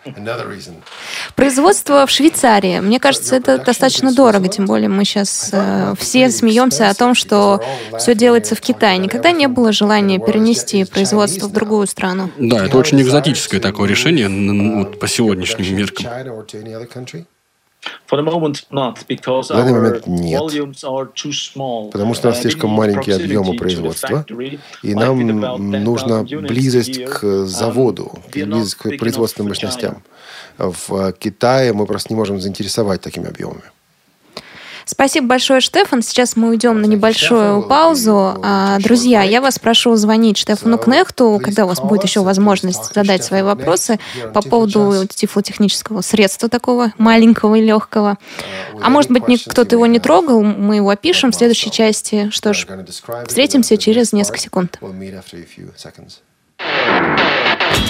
[1.36, 2.80] Производство в Швейцарии.
[2.80, 7.62] Мне кажется, это достаточно дорого, тем более мы сейчас э, все смеемся о том, что
[7.98, 8.98] все делается в Китае.
[8.98, 12.30] Никогда не было желания перенести производство в другую страну.
[12.38, 16.08] Да, это очень экзотическое такое решение вот, по сегодняшним меркам.
[18.08, 20.42] В данный момент нет,
[21.92, 24.26] потому что у нас слишком маленькие объемы производства,
[24.84, 25.26] и нам
[25.84, 30.04] нужна близость к заводу, близость к производственным мощностям.
[30.58, 33.64] В Китае мы просто не можем заинтересовать такими объемами.
[34.88, 36.02] Спасибо большое, Штефан.
[36.02, 38.40] Сейчас мы уйдем на небольшую паузу.
[38.42, 43.22] А, друзья, я вас прошу звонить Штефану Кнехту, когда у вас будет еще возможность задать
[43.22, 44.00] свои вопросы
[44.34, 48.18] по поводу тифлотехнического средства такого маленького и легкого.
[48.82, 52.30] А может быть, кто-то его не трогал, мы его опишем в следующей части.
[52.32, 52.66] Что ж,
[53.28, 54.80] встретимся через несколько секунд.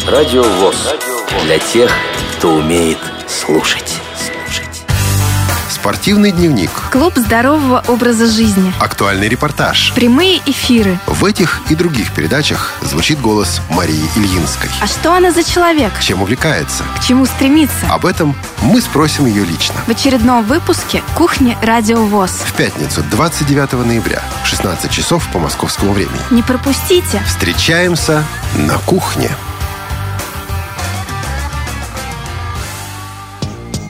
[0.08, 0.96] Радио ВОЗ.
[1.44, 1.92] Для тех,
[2.38, 4.02] кто умеет слушать.
[5.88, 6.70] Спортивный дневник.
[6.92, 8.74] Клуб здорового образа жизни.
[8.78, 9.94] Актуальный репортаж.
[9.96, 11.00] Прямые эфиры.
[11.08, 14.70] В этих и других передачах звучит голос Марии Ильинской.
[14.82, 15.94] А что она за человек?
[16.02, 16.84] Чем увлекается?
[16.98, 17.88] К чему стремится?
[17.90, 19.76] Об этом мы спросим ее лично.
[19.88, 22.32] В очередном выпуске «Кухни Радио ВОЗ».
[22.32, 26.20] В пятницу, 29 ноября, 16 часов по московскому времени.
[26.32, 27.24] Не пропустите.
[27.26, 28.26] Встречаемся
[28.58, 29.32] на кухне.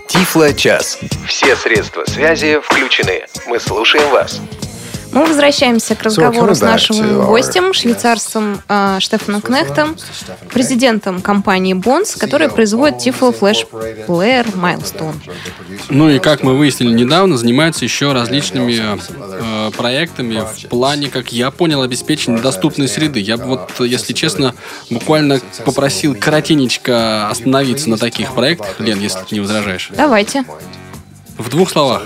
[0.08, 1.00] Тифло-час.
[1.28, 3.26] Все средства связи включены.
[3.46, 4.39] Мы слушаем вас.
[5.12, 9.96] Мы возвращаемся к разговору с нашим гостем, швейцарцем э, Штефаном Кнехтом,
[10.52, 13.67] президентом компании Bonds, которая производит Tiflo Flash
[14.08, 15.15] Player Milestone.
[15.89, 21.52] Ну и как мы выяснили недавно, занимается еще различными э, проектами в плане, как я
[21.52, 23.20] понял, обеспечения доступной среды.
[23.20, 24.54] Я бы вот, если честно,
[24.89, 29.91] буквально попросил коротенечко остановиться на таких проектах, Лен, если ты не возражаешь.
[29.96, 30.43] Давайте.
[31.38, 32.04] В двух словах.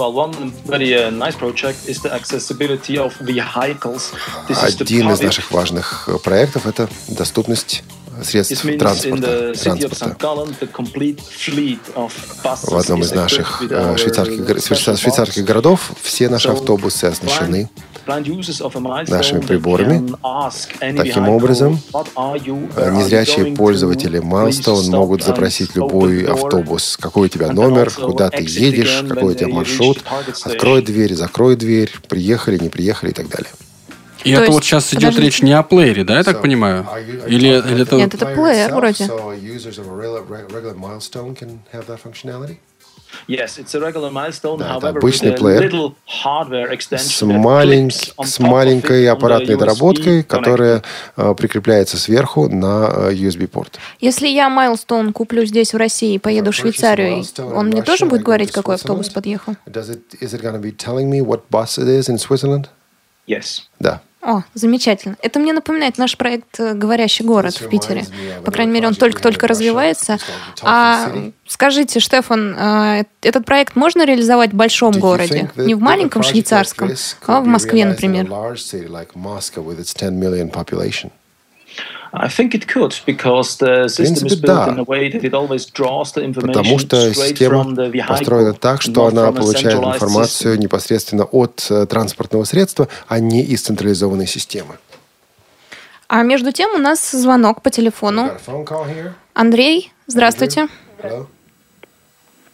[0.00, 0.32] Well, one
[0.64, 4.14] very uh, nice project is the accessibility of vehicles.
[4.48, 7.84] This is the Один из наших важных э, проектов– это доступность
[8.22, 9.52] средств транспорта.
[9.52, 10.16] транспорта.
[12.62, 17.68] В одном из наших э, швейцарских, швейцарских городов все наши автобусы оснащены
[19.08, 20.12] нашими приборами.
[20.96, 22.68] Таким образом, "What are you?
[22.68, 26.96] Where Э, are you Незрячие пользователи Milestone могут запросить любой автобус.
[27.00, 30.02] Какой у тебя номер, куда ты едешь, какой у тебя маршрут,
[30.44, 33.50] открой дверь, закрой дверь, приехали, не приехали и так далее.
[34.22, 35.22] И То это есть, вот сейчас идет подождите.
[35.26, 36.86] речь не о плеере, да, я так понимаю?
[37.26, 37.96] Или, или это...
[37.96, 39.08] Нет, это плеер вроде.
[43.26, 45.94] Yes, it's a regular milestone, Да, это however, обычный плеер little
[46.24, 50.82] hardware extension с, that малень- с top of маленькой аппаратной USB доработкой, которая
[51.16, 53.78] э, прикрепляется сверху на э, USB-порт.
[54.00, 58.22] Если я Milestone куплю здесь в России и поеду в Швейцарию, он мне тоже будет
[58.22, 59.56] говорить, какой автобус подъехал?
[63.78, 64.02] Да.
[64.22, 65.16] О, замечательно.
[65.22, 68.04] Это мне напоминает наш проект э, «Говорящий город» в Питере.
[68.44, 70.18] По крайней мере, он только-только развивается.
[70.62, 71.10] А
[71.46, 75.50] скажите, Штефан, а, этот проект можно реализовать в большом городе?
[75.56, 76.90] Не в маленьком швейцарском,
[77.26, 78.28] а в Москве, например?
[82.12, 82.52] Large city like Moscow with its 10 million population?
[82.52, 84.72] I think it could, because the system принципе, is built да.
[84.72, 87.64] in a way that it always draws the information Потому что система
[88.08, 94.26] построена так, что она получает информацию непосредственно от э, транспортного средства, а не из централизованной
[94.26, 94.78] системы.
[96.08, 98.30] А между тем у нас звонок по телефону.
[99.32, 100.66] Андрей, здравствуйте.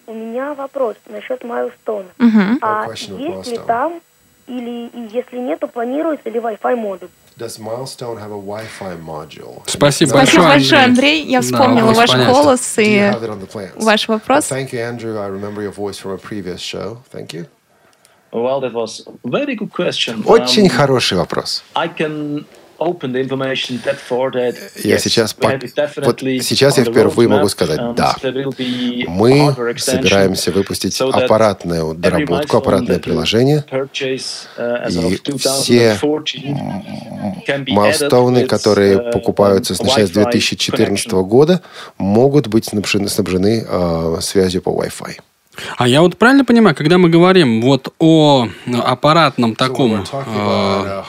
[0.07, 2.09] У меня вопрос насчет Майлстона.
[2.19, 2.59] Мгм.
[2.61, 4.01] А есть ли там,
[4.47, 7.09] или если нет, то планируется ли Wi-Fi модуль?
[7.38, 9.64] Does Milestone have a Wi-Fi module?
[9.66, 11.26] Спасибо Спасибо большое, большое, Андрей.
[11.26, 12.34] Я Да, вспомнила очень ваш понятно.
[12.34, 13.84] голос Do you и have it on the plans?
[13.84, 14.52] ваш вопрос.
[14.52, 15.18] Well, thank you, Andrew.
[15.18, 17.00] I remember your voice from a previous show.
[17.12, 17.48] Thank you.
[18.32, 20.24] Well, that was a very good question.
[20.26, 21.64] Очень Um, хороший вопрос.
[21.76, 22.46] I can
[24.83, 28.17] Я сейчас definitely вот сейчас я впервые могу сказать, да.
[28.23, 33.65] there will be Мы собираемся выпустить so that аппаратную every доработку, milestone аппаратное приложение.
[33.71, 36.45] purchase, uh, as И of все 2014
[37.47, 41.25] can be Майлстоуны, added with, которые uh, покупаются начиная с Wi-Fi 2014 connection.
[41.25, 41.63] года,
[41.99, 45.19] могут быть снабжены, снабжены э, связью по Wi-Fi.
[45.77, 48.49] А я вот правильно понимаю, когда мы говорим вот о
[48.85, 51.03] аппаратном таком, э,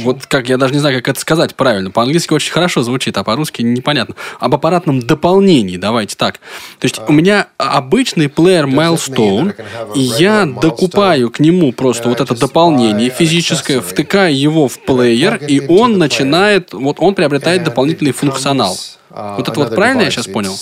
[0.00, 3.24] вот как я даже не знаю, как это сказать правильно, по-английски очень хорошо звучит, а
[3.24, 6.40] по-русски непонятно, об аппаратном дополнении, давайте так.
[6.78, 9.54] То есть у меня обычный плеер Milestone,
[9.94, 15.66] и я докупаю к нему просто вот это дополнение физическое, втыкаю его в плеер, и
[15.68, 18.76] он начинает, вот он приобретает дополнительный функционал.
[19.10, 20.56] Вот это вот правильно я сейчас понял?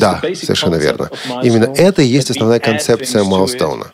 [0.00, 1.10] Да, совершенно верно.
[1.42, 3.92] Именно это и есть основная концепция Майлстоуна.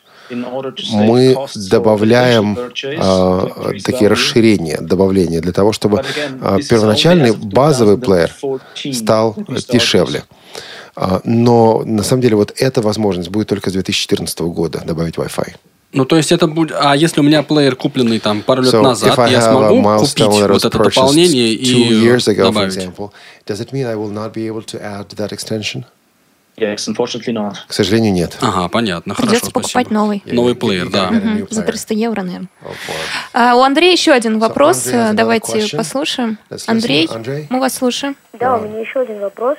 [0.93, 1.37] Мы
[1.71, 6.03] добавляем э, такие расширения, добавления для того, чтобы
[6.41, 9.37] э, первоначальный базовый плеер 2014 стал
[9.73, 10.25] дешевле.
[10.97, 15.55] А, Но на самом деле вот эта возможность будет только с 2014 года добавить Wi-Fi.
[15.93, 16.77] Ну, то есть это будет...
[16.79, 20.65] А если у меня плеер купленный там пару лет So, назад, я смогу купить вот
[20.65, 22.77] это дополнение и ago, добавить?
[22.77, 23.13] example,
[23.47, 25.85] does it mean I will not be able to add that extension?
[26.57, 27.55] Yes, unfortunately not.
[27.69, 28.39] К сожалению, нет.
[28.41, 29.95] Ага, понятно, Придется хорошо, покупать спасибо.
[29.95, 30.23] новый.
[30.25, 31.13] Новый плеер, да.
[31.51, 32.49] За 300 евро, наверное.
[33.35, 34.87] А, у Андрея еще один вопрос.
[34.87, 35.77] Another Давайте question.
[35.77, 36.39] послушаем.
[36.67, 37.47] Андрей, Andrei?
[37.51, 38.17] мы вас слушаем.
[38.33, 39.59] Да, у меня еще один вопрос.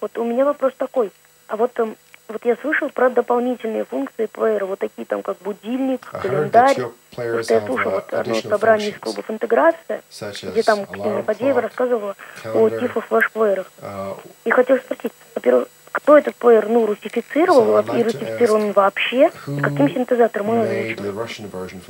[0.00, 1.10] Вот у меня вопрос такой.
[1.48, 1.96] А вот эм,
[2.28, 6.76] вот я слышал про дополнительные функции плеера, вот такие там, как будильник, календарь.
[7.12, 10.02] Что я слушал вот одно собрание из клубов интеграция,
[10.42, 13.70] где там Кристина Фадеева рассказывала о тифло флешплеерах.
[14.44, 19.88] И хотел спросить, во-первых, кто этот плеер, ну, русифицировал, и русифицирован он вообще, и каким
[19.88, 20.66] синтезатором он.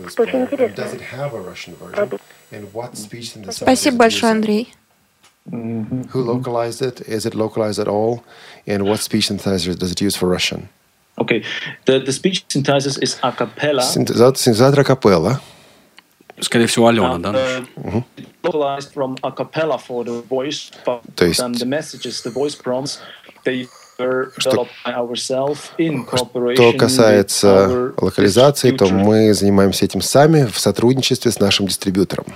[0.09, 0.87] Что очень интересно.
[3.51, 4.73] Спасибо большое, Андрей.
[5.51, 6.03] Mm-hmm.
[6.11, 7.01] Who localized it?
[7.09, 8.25] Is it localized at all?
[8.67, 10.69] And what speech synthesizer does it use for Russian?
[11.19, 11.43] Okay,
[11.87, 13.83] the, the speech synthesizer is a cappella.
[13.83, 15.41] Синтезатор акапелла.
[16.41, 17.33] Скорее всего, Алена, да?
[17.77, 18.03] Uh,
[18.45, 22.55] localized from a cappella for the voice, but То есть, um, the messages, the voice
[22.55, 23.01] prompts,
[23.45, 23.67] they
[23.99, 30.45] were developed by ourselves in cooperation что with касается локализации, то мы занимаемся этим сами
[30.47, 32.27] в сотрудничестве с нашим дистрибьютором.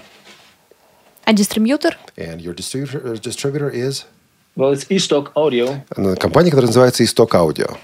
[1.25, 1.97] А дистрибьютор?
[2.17, 4.05] And your distributor, uh, distributor is
[4.57, 5.81] Well, it's eStock Audio.
[5.97, 7.79] э, компания, которая называется Исток Аудио.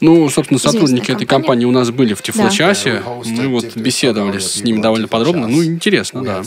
[0.00, 3.02] Ну, собственно, Известная сотрудники этой компании у нас были в Тифлочасе.
[3.24, 5.48] Мы вот беседовали с ними довольно подробно.
[5.48, 6.42] Ну, интересно, да.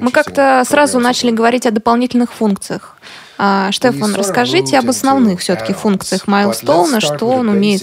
[0.00, 2.96] Мы как-то сразу начали говорить о дополнительных функциях.
[3.38, 7.82] А, Штефан, расскажите об основных все-таки функциях Майлстоуна, что он умеет.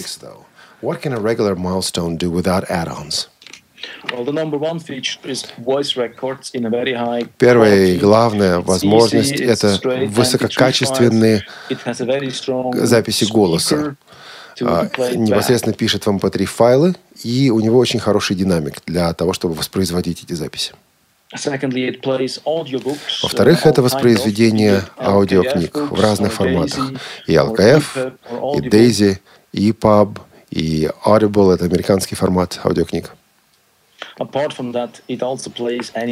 [0.82, 3.30] What can a regular milestone do without add-ons?
[7.38, 11.70] Первая и главная возможность это высококачественные MP3 files.
[11.70, 13.96] It has a very strong записи голоса.
[14.62, 19.56] А, непосредственно пишет в MP3 файлы, и у него очень хороший динамик для того, чтобы
[19.56, 20.74] воспроизводить эти записи.
[23.24, 26.92] Во-вторых, это воспроизведение аудиокниг в разных форматах.
[27.26, 28.14] И LKF,
[28.58, 28.70] и.
[28.70, 29.18] DAISY,
[29.52, 30.20] и EPUB,
[30.52, 33.16] и Audible– это американский формат аудиокниг.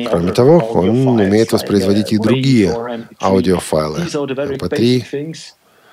[0.09, 3.15] Кроме того, он умеет воспроизводить и uh, другие WAV or MP3.
[3.19, 5.37] аудиофайлы, These are the very MP3, basic things.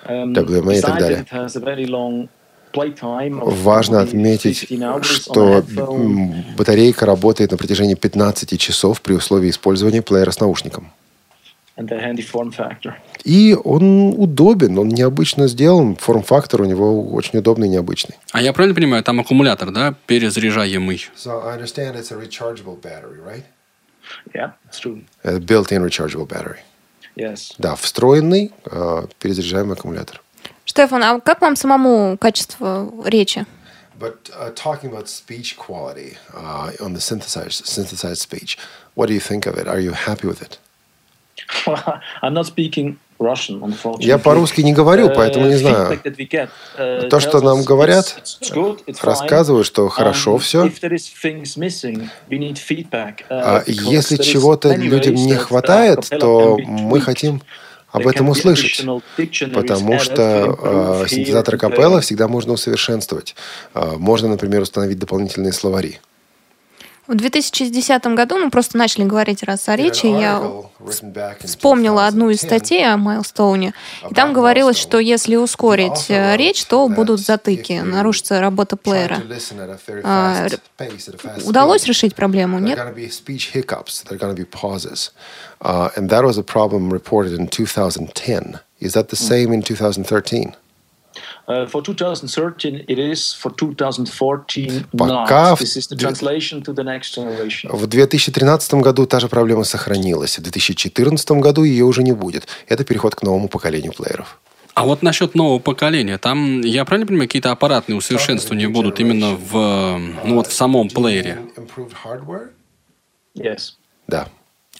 [0.07, 1.27] Um, WMA и так далее.
[3.41, 5.65] Важно отметить, 15 hours on что
[6.57, 10.85] батарейка работает на протяжении 15 часов при условии использования плеера с наушником.
[10.85, 11.68] and the handy form factor.
[13.25, 15.97] И он удобен, он необычно сделан.
[15.97, 18.17] Форм-фактор у него очень удобный и необычный.
[18.33, 21.09] А я правильно понимаю, там аккумулятор, да, перезаряжаемый?
[21.17, 23.45] So I understand it's a rechargeable battery, right?
[24.35, 25.05] Yeah, it's true.
[25.23, 26.59] A built-in rechargeable battery.
[27.15, 27.53] Yes.
[27.59, 30.21] Да, встроенный э, перезаряжаемый аккумулятор.
[30.65, 33.47] Штефан, а как вам самому качество речи?
[33.99, 38.57] But uh, talking about speech quality uh, on the synthesized, synthesized speech,
[38.95, 39.67] what do you think of it?
[39.67, 40.59] Are you happy with it?
[42.23, 43.75] I'm not speaking Russian.
[43.99, 46.01] Я по-русски не говорю, поэтому не Uh, знаю.
[46.79, 48.23] uh, То, что нам говорят,
[49.03, 50.67] рассказывают, что хорошо Um, все.
[50.67, 52.11] uh,
[53.31, 57.43] А если чего-то людям не uh, хватает, то мы хотим
[57.91, 58.87] об этом услышать.
[59.55, 63.35] Потому что э, синтезатор капелла всегда можно усовершенствовать.
[63.75, 65.99] Э, можно, например, установить дополнительные словари.
[67.09, 70.05] В 2010 году мы просто начали говорить раз о речи.
[70.05, 70.43] Я
[71.43, 73.73] вспомнила одну из статей о Майлстоуне.
[74.11, 79.23] И там говорилось, что если ускорить э, речь, то будут затыки, нарушится работа плеера.
[80.05, 80.49] А,
[81.47, 82.59] Удалось решить проблему?
[82.59, 82.79] Нет?
[85.61, 88.61] Uh, and that was a problem reported in 2010.
[88.81, 90.55] Is that the same in 2013?
[91.49, 93.33] Uh, for 2013, it is.
[93.33, 95.57] For 2014, Пока not.
[95.57, 97.75] в This is the translation to the next generation.
[97.75, 100.39] В 2013 году та же проблема сохранилась.
[100.39, 102.47] В 2014 году ее уже не будет.
[102.69, 104.39] Это переход к новому поколению плееров.
[104.75, 109.99] А вот насчет нового поколения, там, я правильно понимаю, какие-то аппаратные усовершенствования будут именно в,
[110.25, 111.39] ну вот в самом плеере?
[113.35, 113.73] Yes.
[114.07, 114.29] Да.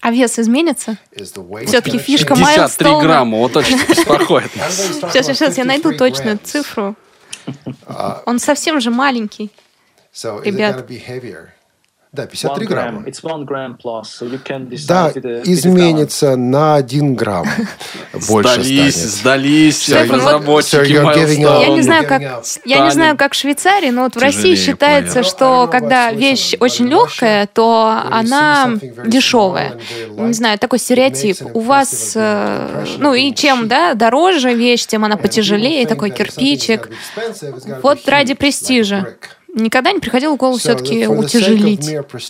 [0.01, 0.97] А вес изменится?
[1.67, 2.37] Все-таки фишка change?
[2.37, 3.03] 53 Майлстоуна.
[3.03, 4.51] грамма, вот очень беспокоит.
[5.11, 6.95] Сейчас, сейчас, я найду точную цифру.
[8.25, 9.51] Он совсем же маленький.
[10.43, 10.85] Ребят.
[12.11, 12.69] Да, One 53 gram.
[12.69, 13.01] грамма.
[13.07, 14.87] It's one gram plus, so you can decide
[15.21, 17.45] Да, изменится на 1 грамм.
[18.27, 19.09] Больше Сдались, станет.
[19.11, 21.61] сдались вот- разработчики Milestone.
[21.61, 22.21] Я не знаю, как,
[22.65, 26.87] я не знаю, как в Швейцарии, но вот в России считается, что когда вещь очень
[26.87, 28.71] легкая, то она
[29.05, 29.77] дешевая.
[30.09, 31.37] Не знаю, такой стереотип.
[31.53, 36.89] У вас, э, ну и чем, да, дороже вещь, тем она потяжелее, такой кирпичик.
[37.83, 39.15] Вот ради престижа.
[39.53, 41.89] Никогда не приходило в голову все-таки утяжелить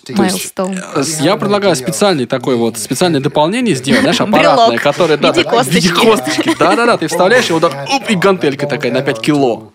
[0.10, 0.80] Майлстоун.
[1.20, 5.18] Я предлагаю специальный такой вот, специальное дополнение сделать, знаешь, аппаратное, которое...
[5.18, 5.90] Да, В виде да, косточки.
[5.90, 6.56] косточки.
[6.58, 9.74] Да-да-да, ты вставляешь его, так, оп, и гантелька такая на 5 кило.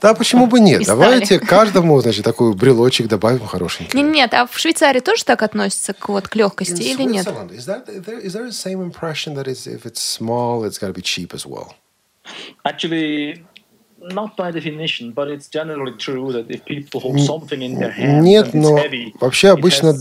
[0.00, 0.84] Да, почему бы нет?
[0.86, 3.96] Давайте каждому, значит, такой брелочек добавим хорошенький.
[4.00, 7.26] Нет, нет, а в Швейцарии тоже так относятся к, вот, к легкости или нет?
[12.64, 13.42] Actually,
[14.00, 18.22] not by definition, but it's generally true that if people hold something in their hand
[18.22, 19.94] Нет, но heavy, вообще обычно...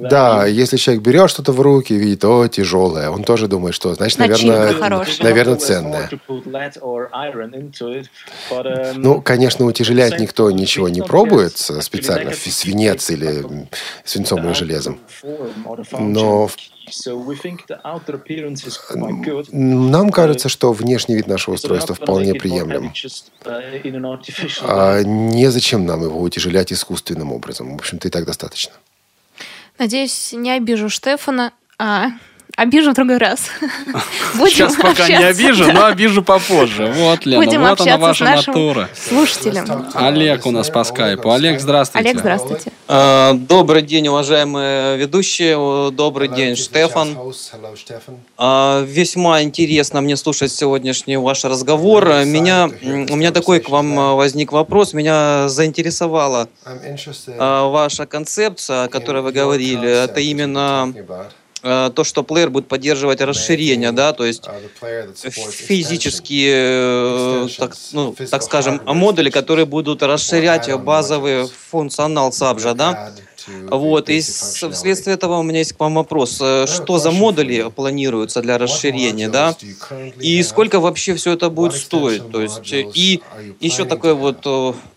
[0.00, 4.18] Да, если человек берет что-то в руки, видит, о, тяжелое, он тоже думает, что, значит,
[4.18, 4.74] наверное,
[5.20, 6.10] наверное, ценное.
[8.96, 13.44] Ну, конечно, утяжелять никто ничего не пробует специально, свинец или
[14.04, 14.98] свинцовым железом.
[15.92, 16.50] Но
[19.52, 22.92] нам кажется, что внешний вид нашего устройства вполне приемлем.
[24.62, 27.72] А незачем нам его утяжелять искусственным образом.
[27.72, 28.71] В общем-то, и так достаточно.
[29.82, 31.52] Надеюсь, не обижу Штефана.
[31.76, 32.10] А,
[32.56, 33.46] Обижу в другой раз.
[34.34, 36.92] Будем Сейчас пока не обижу, но обижу попозже.
[36.94, 38.90] Вот, Лена, Будем вот она ваша натура.
[38.94, 39.88] слушателем.
[39.94, 41.32] Олег у нас по скайпу.
[41.32, 42.08] Олег, здравствуйте.
[42.08, 42.72] Олег, здравствуйте.
[42.88, 45.90] А, добрый день, уважаемые ведущие.
[45.92, 47.16] Добрый день, Штефан.
[48.36, 52.04] А, весьма интересно мне слушать сегодняшний ваш разговор.
[52.26, 54.92] Меня, у меня такой к вам возник вопрос.
[54.92, 56.48] Меня заинтересовала
[57.38, 59.88] а, ваша концепция, о которой вы говорили.
[59.88, 60.92] Это именно
[61.62, 64.42] то, что плеер будет поддерживать расширение, да, то есть
[65.30, 66.54] физические,
[67.46, 73.12] э, так, ну, так скажем, модули, которые будут расширять базовый функционал сабжа, да.
[73.70, 76.38] Вот, и вследствие этого у меня есть к вам вопрос.
[76.40, 79.56] Э, что за модули планируются для расширения, да?
[80.18, 82.30] И сколько вообще все это будет стоить?
[82.30, 83.22] То есть, и
[83.60, 84.46] еще такой вот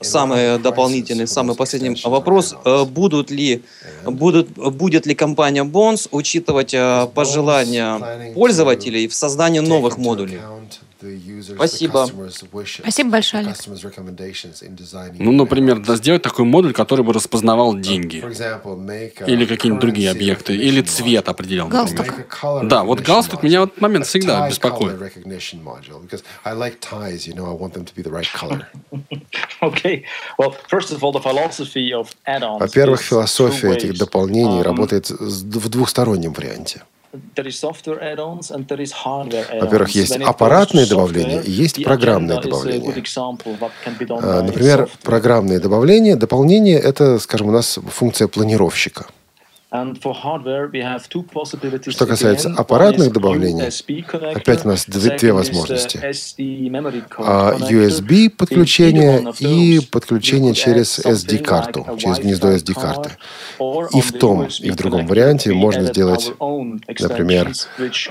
[0.01, 2.55] самый дополнительный, самый последний вопрос.
[2.87, 3.61] Будут ли,
[4.05, 10.39] будут, будет ли компания Bonds учитывать э, пожелания пользователей в создании новых модулей?
[11.55, 12.07] Спасибо.
[12.81, 13.55] Спасибо большое, Олег.
[15.19, 18.17] Ну, например, да, сделать такой модуль, который бы распознавал деньги.
[19.27, 20.55] Или какие-нибудь другие объекты.
[20.55, 21.67] Или цвет определял.
[21.67, 22.05] Галстук.
[22.63, 24.97] Да, вот галстук меня вот момент всегда беспокоит.
[32.59, 36.83] Во-первых, философия этих дополнений um, работает в двухстороннем варианте.
[39.61, 42.91] Во-первых, есть аппаратные добавления и есть программные добавления.
[44.21, 49.05] А, например, программные добавления, дополнение— это, скажем, у нас функция планировщика.
[51.87, 53.69] Что касается аппаратных добавлений,
[54.33, 55.97] опять у нас две, две возможности.
[56.37, 63.11] USB а, подключение и подключение через SD-карту, через гнездо SD-карты.
[63.93, 67.51] И в том, и в другом варианте можно сделать, например,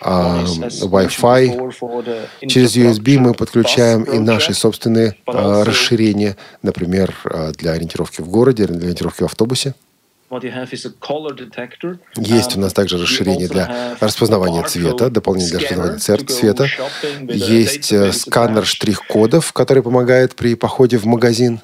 [0.01, 2.47] а, Wi-Fi.
[2.47, 7.15] Через USB мы подключаем и наши собственные а, расширения, например,
[7.59, 9.75] для ориентировки в городе, для ориентировки в автобусе.
[12.17, 16.67] Есть у нас также расширение для распознавания цвета, дополнение для распознавания цвета.
[17.23, 21.61] Есть э, сканер штрих-кодов, который помогает при походе в магазин.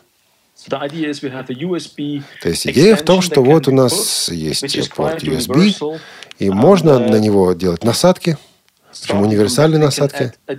[2.42, 5.98] То есть идея в том, что вот у нас есть порт USB,
[6.38, 8.36] и можно на uh, него делать насадки–
[9.00, 10.56] причем универсальные насадки, э,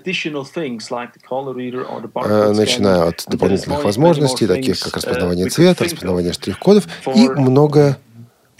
[2.54, 7.98] начиная от дополнительных возможностей, таких как распознавание uh, цвета, распознавание штрих-кодов и многое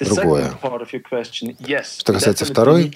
[0.06, 0.52] другое.
[1.98, 2.94] Что касается второй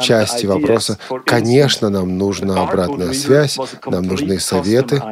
[0.00, 5.02] части вопроса, конечно, нам нужна обратная связь, нам нужны советы.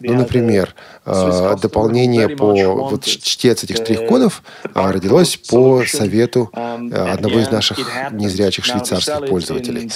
[0.00, 0.74] Ну, например,
[1.04, 4.42] а, дополнение по вот чтец этих штрих-кодов
[4.74, 6.76] а, родилось по совету а,
[7.12, 7.78] одного из наших
[8.12, 9.90] незрячих швейцарских пользователей.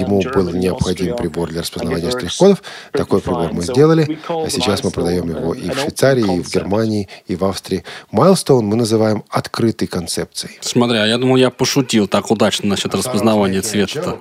[0.00, 2.62] Ему был необходим прибор для распознавания штрих-кодов.
[2.92, 7.08] Такой прибор мы сделали, а сейчас мы продаем его и в Швейцарии, и в Германии,
[7.26, 7.84] и в Австрии.
[8.12, 10.58] Milestone мы называем открытый концепт концепций.
[10.60, 14.18] Смотри, а я думал, я пошутил так удачно насчет распознавания цвета.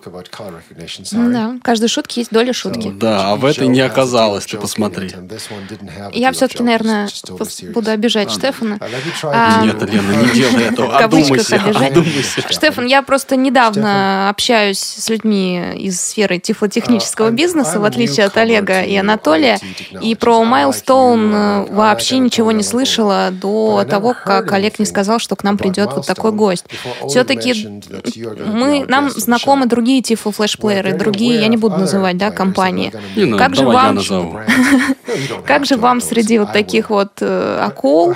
[1.11, 2.91] Да, в каждой шутке есть доля шутки.
[2.93, 5.11] Да, а в этой не оказалось, ты посмотри.
[6.11, 7.09] Я все-таки, наверное,
[7.73, 8.79] буду обижать Штефана.
[9.23, 10.97] А, Нет, Лена, не делай этого.
[11.01, 12.41] Одумайся, одумайся.
[12.49, 18.37] Штефан, я просто недавно общаюсь с людьми из сферы тифлотехнического uh, бизнеса, в отличие от
[18.37, 19.59] Олега и Анатолия,
[20.01, 25.35] и про Milestone uh, вообще ничего не слышала до того, как Олег не сказал, что
[25.35, 26.65] к нам придет вот такой гость.
[27.07, 27.53] Все-таки
[28.45, 32.93] мы, нам знакомы другие Tiflo флешплееры, другие, я не буду называть, да, компании.
[33.15, 33.99] Не, как же вам,
[35.45, 38.15] как же вам среди вот таких вот э, акул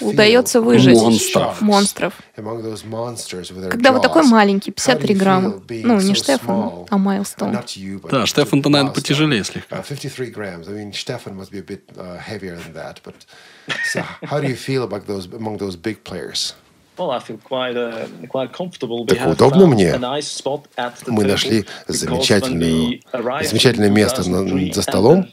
[0.00, 0.96] удается выжить?
[0.96, 1.60] Монстров.
[1.60, 2.14] Монстров.
[3.70, 5.54] Когда вы такой маленький, 53 грамма.
[5.68, 7.58] Ну, не Штефан, а Майлстон.
[8.10, 9.82] Да, Штефан-то, наверное, потяжелее слегка.
[9.82, 10.68] 53 grams.
[10.68, 13.00] I mean, Stefan must be a bit uh, heavier than that.
[13.04, 13.14] But
[13.84, 16.54] so, how do you feel about those among those big players?
[19.06, 19.92] Так удобно мне.
[21.06, 23.00] Мы нашли замечательную,
[23.42, 25.28] замечательное место за столом,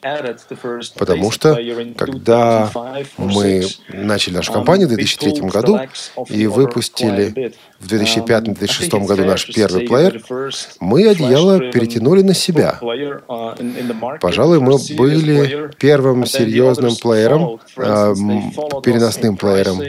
[0.98, 1.58] потому что
[1.98, 2.70] когда
[3.18, 5.80] мы начали нашу компанию в 2003 году
[6.30, 7.54] и выпустили
[7.84, 10.22] в 2005-2006 году наш первый плеер,
[10.80, 12.80] мы одеяло перетянули на себя.
[14.22, 18.14] Пожалуй, мы были первым серьезным плеером, э,
[18.84, 19.82] переносным плеером,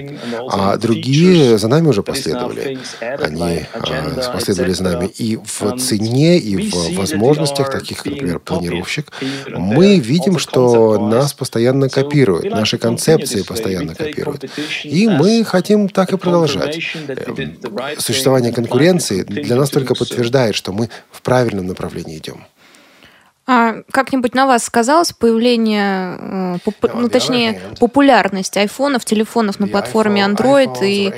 [0.50, 2.78] а другие за нами уже последовали.
[3.00, 9.12] Они э, последовали за нами и в цене, и в возможностях, таких как, например, планировщик.
[9.48, 14.44] Мы видим, что нас постоянно копируют, наши концепции постоянно копируют.
[14.82, 16.78] И мы хотим так и продолжать
[17.98, 22.46] существование конкуренции для нас только подтверждает, что мы в правильном направлении идем.
[23.46, 26.16] А как-нибудь на вас сказалось появление,
[26.64, 31.12] э, ну точнее, популярность айфонов, телефонов на платформе Android и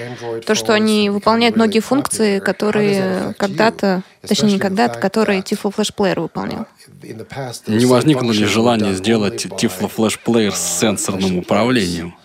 [0.44, 6.20] то, что они выполняют многие функции, которые когда-то, точнее не когда-то, которые Tiflo Flash Player
[6.20, 6.66] выполнял?
[7.68, 12.16] Не возникло ли желание сделать Tiflo Flash Player с сенсорным управлением?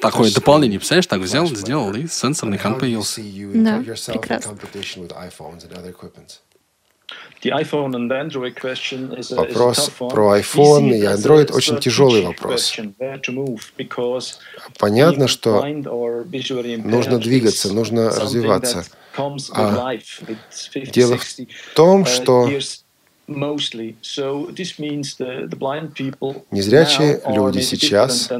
[0.00, 3.20] Такое дополнение, представляешь, так взял, сделал, и сенсорный экран появился.
[3.54, 3.82] Да,
[4.12, 4.58] прекрасно.
[9.36, 12.76] Вопрос про iPhone и Android очень тяжелый вопрос.
[14.78, 18.84] Понятно, что нужно двигаться, нужно развиваться.
[19.52, 19.92] А
[20.92, 21.24] дело в
[21.74, 22.50] том, что
[26.50, 28.30] Незрячие люди сейчас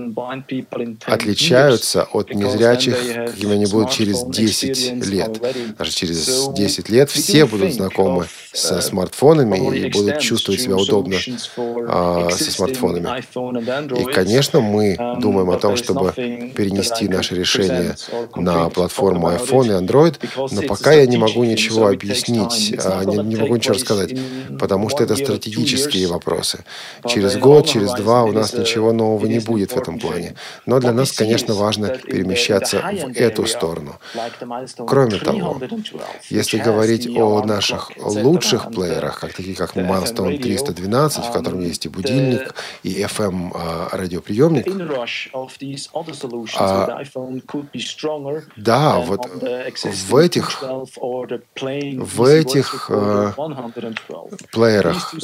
[1.06, 5.40] отличаются от незрячих, какими они будут через 10 лет.
[5.78, 11.16] Даже через 10 лет все будут знакомы со смартфонами и будут чувствовать себя удобно
[11.88, 14.00] а, со смартфонами.
[14.00, 17.96] И, конечно, мы um, думаем о том, чтобы перенести наше решение
[18.34, 20.16] на платформу iPhone и Android,
[20.52, 24.14] но пока я не могу ничего объяснить, а, не, не могу ничего рассказать,
[24.58, 26.64] потому что это стратегические вопросы.
[27.06, 30.34] Через год, через два у нас ничего нового не будет в этом плане.
[30.66, 33.96] Но для нас, конечно, важно перемещаться в эту сторону.
[34.86, 35.60] Кроме того,
[36.30, 41.88] если говорить о наших лучших плеерах, как такие как Milestone 312, в котором есть и
[41.88, 43.96] будильник, и FM а, а,
[48.56, 53.34] да, вот в этих, в этих а,
[54.66, 55.14] плеерах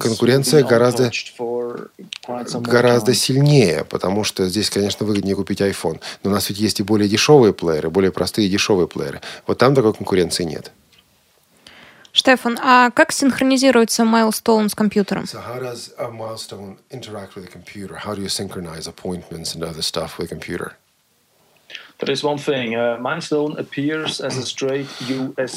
[0.00, 1.10] конкуренция гораздо,
[2.60, 6.00] гораздо сильнее, потому что здесь, конечно, выгоднее купить iPhone.
[6.22, 9.20] Но у нас ведь есть и более дешевые плееры, более простые и дешевые плееры.
[9.46, 10.72] Вот там такой конкуренции нет.
[12.12, 15.24] Штефан, а как синхронизируется Milestone с компьютером?
[15.24, 17.96] So how does a milestone interact with a computer?
[18.04, 20.72] How do you synchronize appointments and other stuff with a computer?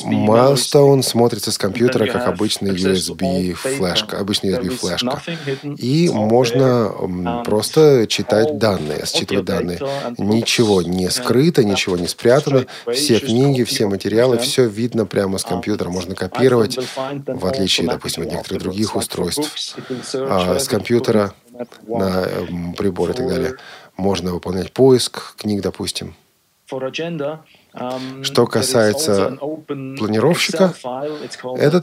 [0.06, 5.22] Milestone смотрится с компьютера как обычный USB флешка, обычный USB флешка.
[5.78, 6.92] И можно
[7.46, 9.80] просто читать данные, считывать данные.
[10.18, 12.66] Ничего не скрыто, ничего не спрятано.
[12.92, 15.90] Все книги, все материалы, все видно прямо с компьютера.
[15.90, 16.80] Можно копировать,
[17.28, 19.78] в отличие, допустим, от некоторых других устройств.
[20.16, 21.34] А с компьютера
[21.88, 22.28] на
[22.78, 23.54] прибор и так далее.
[23.96, 26.16] Можно выполнять поиск книг, допустим.
[27.74, 30.74] Um, Что касается планировщика,
[31.58, 31.82] это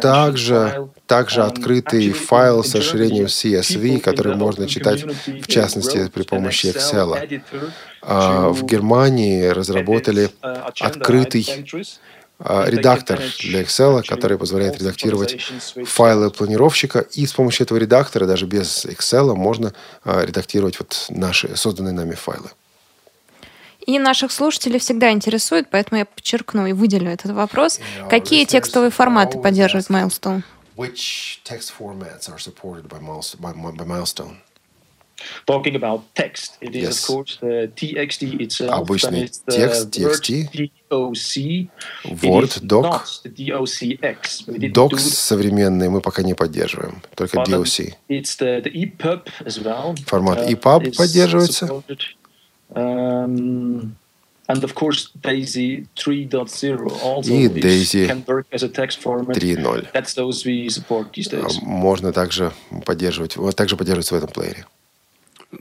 [0.00, 7.40] также, также открытый файл с расширением CSV, который можно читать, в частности, при помощи Excel.
[8.02, 11.44] А в Германии разработали uh, открытый
[12.40, 15.40] а, редактор для Excel, который позволяет редактировать
[15.84, 17.00] файлы планировщика.
[17.00, 19.72] И с помощью этого редактора, даже без Excel, можно
[20.04, 22.50] а, редактировать вот наши созданные нами файлы.
[23.88, 27.80] И наших слушателей всегда интересует, поэтому я подчеркну и выделю этот вопрос.
[28.10, 30.42] Какие текстовые форматы поддерживает Milestone?
[30.76, 34.36] Which text formats are supported by Milestone?
[35.46, 37.08] Talking about text, it is yes.
[37.08, 38.70] of course the TXT itself.
[38.70, 41.68] Обычный текст, TXT, DOC,
[42.22, 43.04] Word, Doc.
[43.24, 44.70] DOCX.
[44.70, 47.94] Docs современные мы пока не поддерживаем, только DOC.
[48.08, 49.96] It's the, the EPUB as well.
[50.06, 51.82] Формат EPUB поддерживается.
[52.74, 53.96] Um,
[54.48, 59.36] and of course, Daisy 3.0 also И Daisy can work as a text format.
[59.36, 59.92] 3.0.
[59.92, 61.60] That's those we support these days.
[61.62, 62.52] Можно также
[62.84, 64.66] поддерживать, также поддерживать в этом плеере.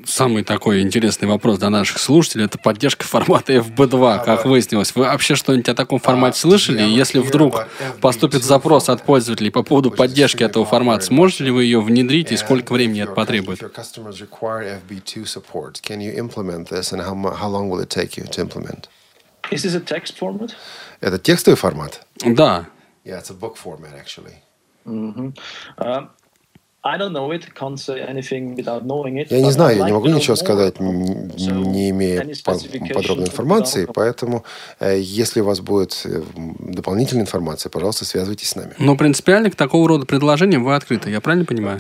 [0.06, 4.94] Самый такой интересный вопрос для наших слушателей– это поддержка формата FB2, как выяснилось.
[4.94, 6.82] Вы вообще что-нибудь о таком формате слышали?
[6.82, 7.66] Если вдруг
[8.02, 12.38] поступит запрос от пользователей по поводу поддержки этого формата, сможете ли вы ее внедрить и
[12.38, 13.62] сколько времени это потребует?
[21.00, 22.06] Это текстовый формат?
[22.26, 22.68] Да.
[23.06, 24.44] Yeah, it's a book format, actually.
[24.86, 25.34] Mm-hmm.
[25.78, 26.08] Uh,
[29.30, 32.26] я не знаю, я не могу ничего сказать, не имея
[32.94, 34.46] подробной информации, поэтому
[34.80, 36.22] э, если у вас будет э,
[36.60, 38.74] дополнительная информация, пожалуйста, связывайтесь с нами.
[38.80, 41.78] Но принципиально к такого рода предложениям вы открыты, я правильно понимаю?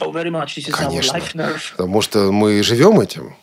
[0.00, 0.12] Oh,
[0.70, 1.20] Конечно,
[1.76, 3.34] потому что мы живем этим.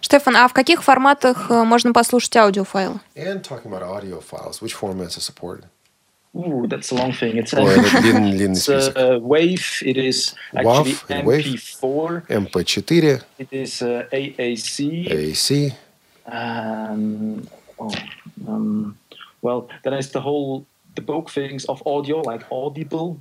[0.00, 3.00] Штефан, а в каких форматах э, можно послушать аудиофайлы?
[6.35, 7.37] Ooh, that's a long thing.
[7.37, 9.81] It's, a, it's a WAV.
[9.87, 12.27] It is actually MP4.
[12.27, 13.23] MP4.
[13.39, 15.07] It is uh, AAC.
[15.09, 15.73] AAC.
[16.27, 17.47] Um,
[17.79, 17.91] oh,
[18.47, 18.97] um,
[19.41, 20.65] well, then it's the whole
[20.97, 23.17] the bulk things of audio, like Audible.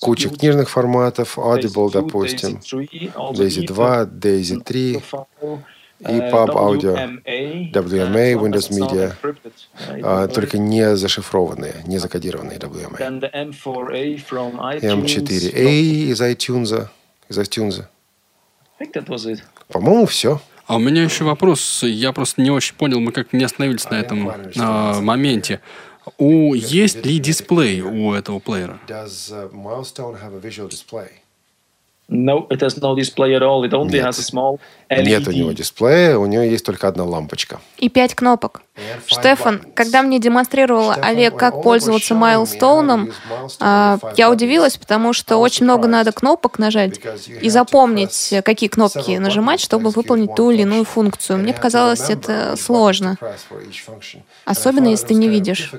[0.00, 2.60] Куча книжных форматов, Audible, допустим,
[3.32, 5.02] Daisy 2, Daisy 3,
[6.01, 6.95] EPUB Audio,
[7.73, 9.13] WMA, Windows Media,
[10.27, 12.97] только не зашифрованные, не закодированные WMA.
[14.81, 15.69] M4A
[16.11, 16.87] из iTunes,
[17.27, 17.83] из iTunes.
[19.67, 20.41] По-моему, все.
[20.67, 21.83] А у меня еще вопрос.
[21.83, 25.61] Я просто не очень понял, мы как не остановились на этом а, моменте.
[26.17, 28.79] У, есть ли дисплей у этого плеера?
[32.11, 33.63] No, it has no display at all.
[33.63, 34.05] It only Нет.
[34.05, 35.03] has a small LED.
[35.03, 37.59] Нет у него дисплея, у него есть только одна лампочка.
[37.77, 38.63] И пять кнопок.
[39.05, 43.11] Штефан, когда мне демонстрировал Олег, как пользоваться Майлстоуном,
[43.59, 46.99] я удивилась, потому что очень много надо кнопок нажать
[47.41, 51.37] и запомнить, какие кнопки нажимать, чтобы выполнить ту или иную функцию.
[51.37, 53.17] Мне показалось это сложно.
[54.45, 55.71] Особенно, если ты не видишь.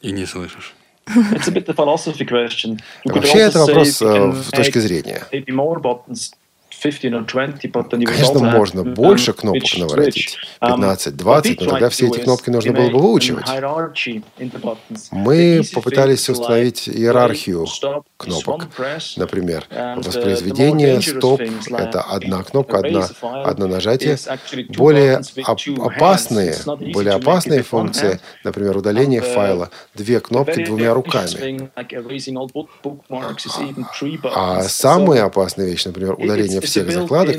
[0.00, 0.74] И не слышишь.
[1.33, 2.79] It's a bit a philosophy question.
[3.03, 5.27] You could Вообще это also say вопрос you э, can в точки add зрения.
[5.33, 6.31] maybe more buttons,
[6.80, 10.38] 15 or 20, but then you would Конечно, можно больше кнопок наворотить.
[10.60, 10.70] switch.
[10.70, 13.46] Um, 15, what 20, we но тогда все эти кнопки нужно было бы выучивать.
[15.10, 17.66] Мы попытались установить иерархию
[18.16, 18.68] кнопок.
[19.16, 24.16] Например, uh, воспроизведение, стоп это одна кнопка, одна, одно нажатие.
[24.76, 25.20] Более
[25.78, 26.54] опасные,
[26.92, 31.70] более опасные функции, например, удаление uh, файла, две кнопки двумя руками.
[34.34, 37.36] А So опасная вещь, например, удаление всех закладок,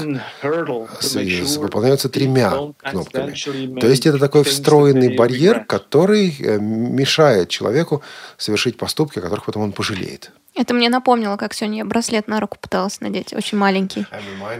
[1.57, 3.79] выполняются тремя кнопками.
[3.79, 8.01] То есть это такой встроенный барьер, который э, мешает человеку
[8.37, 10.31] совершить поступки, о которых потом он пожалеет.
[10.55, 14.05] Это мне напомнило, как сегодня я браслет на руку пыталась надеть, очень маленький.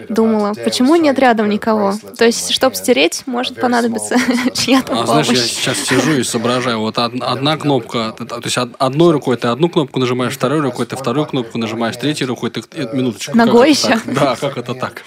[0.07, 1.93] Думала, почему нет рядом никого?
[2.17, 4.15] То есть, чтобы стереть, может понадобиться
[4.53, 5.49] чья-то А знаешь, я помощь.
[5.51, 9.67] сейчас сижу и соображаю, вот од- одна кнопка, то есть од- одной рукой ты одну
[9.69, 12.61] кнопку нажимаешь, второй рукой ты вторую кнопку нажимаешь, третьей рукой ты...
[12.71, 13.35] э, Минуточку.
[13.35, 13.99] Ногой еще?
[14.05, 15.03] Да, как это так?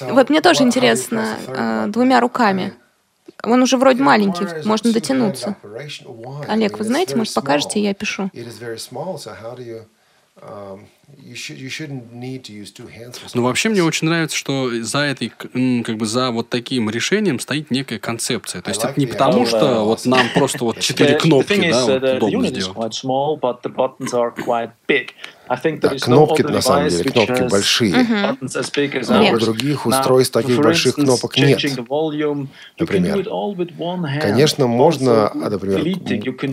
[0.00, 2.74] Вот мне тоже интересно, э, двумя руками.
[3.42, 5.56] Он уже вроде маленький, можно дотянуться.
[6.46, 8.30] Олег, вы знаете, может, покажете, я пишу.
[13.34, 17.70] Ну, вообще, мне очень нравится, что за этой, как бы за вот таким решением стоит
[17.70, 18.60] некая концепция.
[18.60, 22.46] То есть это не потому, что вот нам просто вот четыре кнопки, да, uh, удобно
[22.46, 22.74] is сделать.
[25.80, 27.94] Да, кнопки на самом деле, which кнопки большие.
[27.94, 29.34] А Нет.
[29.34, 31.58] у других устройств таких for больших instance, кнопок нет.
[31.58, 32.48] changing the volume, you can
[32.80, 33.16] Например.
[33.18, 34.20] do it all with one hand.
[34.20, 35.82] Конечно, можно, а, например,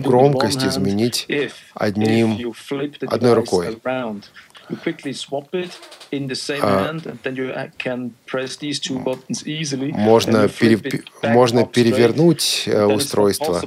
[0.02, 3.76] громкость изменить if- одним- if you flip the одной рукой.
[4.70, 5.70] You quickly swap it
[6.10, 9.92] in the same А, hand, and then you uh, can press these two buttons easily.
[9.92, 13.60] Можно, пере- можно перевернуть э, устройство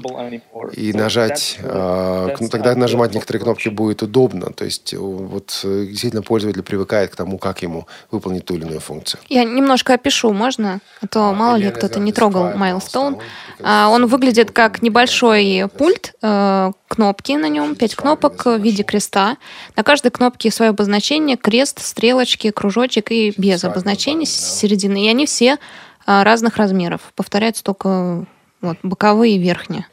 [0.74, 4.52] и нажать, а, ну, тогда нажимать некоторые кнопки будет удобно.
[4.54, 8.64] То есть э, вот э, действительно пользователь привыкает к тому, как ему выполнить ту или
[8.64, 9.20] иную функцию.
[9.30, 10.80] Я немножко опишу, можно?
[11.02, 13.22] А то мало ли кто-то не трогал Milestone.
[13.62, 19.38] А, Он выглядит как небольшой пульт, э, кнопки на нем, пять кнопок в виде креста.
[19.76, 25.06] На каждой кнопке свое обозначение, крест, стрелочки, кружочек и без обозначений с середины.
[25.06, 25.58] И они все
[26.06, 27.02] а, разных размеров.
[27.16, 28.26] Повторяются только
[28.62, 29.88] вот, боковые и верхние.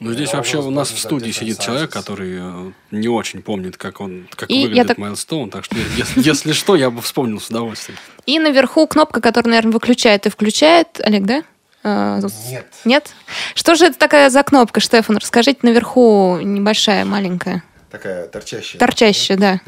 [0.00, 4.00] Ну, здесь вообще у нас в студии сидит человек, который э, не очень помнит, как
[4.00, 4.98] он, как и выглядит так...
[4.98, 7.96] Майлстоун, так что если, если что, я бы вспомнил с удовольствием.
[8.26, 11.00] И наверху кнопка, которая, наверное, выключает и включает.
[11.04, 11.44] Олег, да?
[11.84, 12.66] А, Нет.
[12.84, 13.14] Нет?
[13.54, 15.16] Что же это такая за кнопка, Штефан?
[15.16, 17.64] Расскажите наверху небольшая, маленькая.
[17.90, 18.78] Такая торчащая.
[18.78, 19.60] Торчащая, да.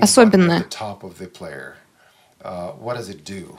[0.00, 0.66] Особенная.
[2.44, 3.56] Uh, what does it do?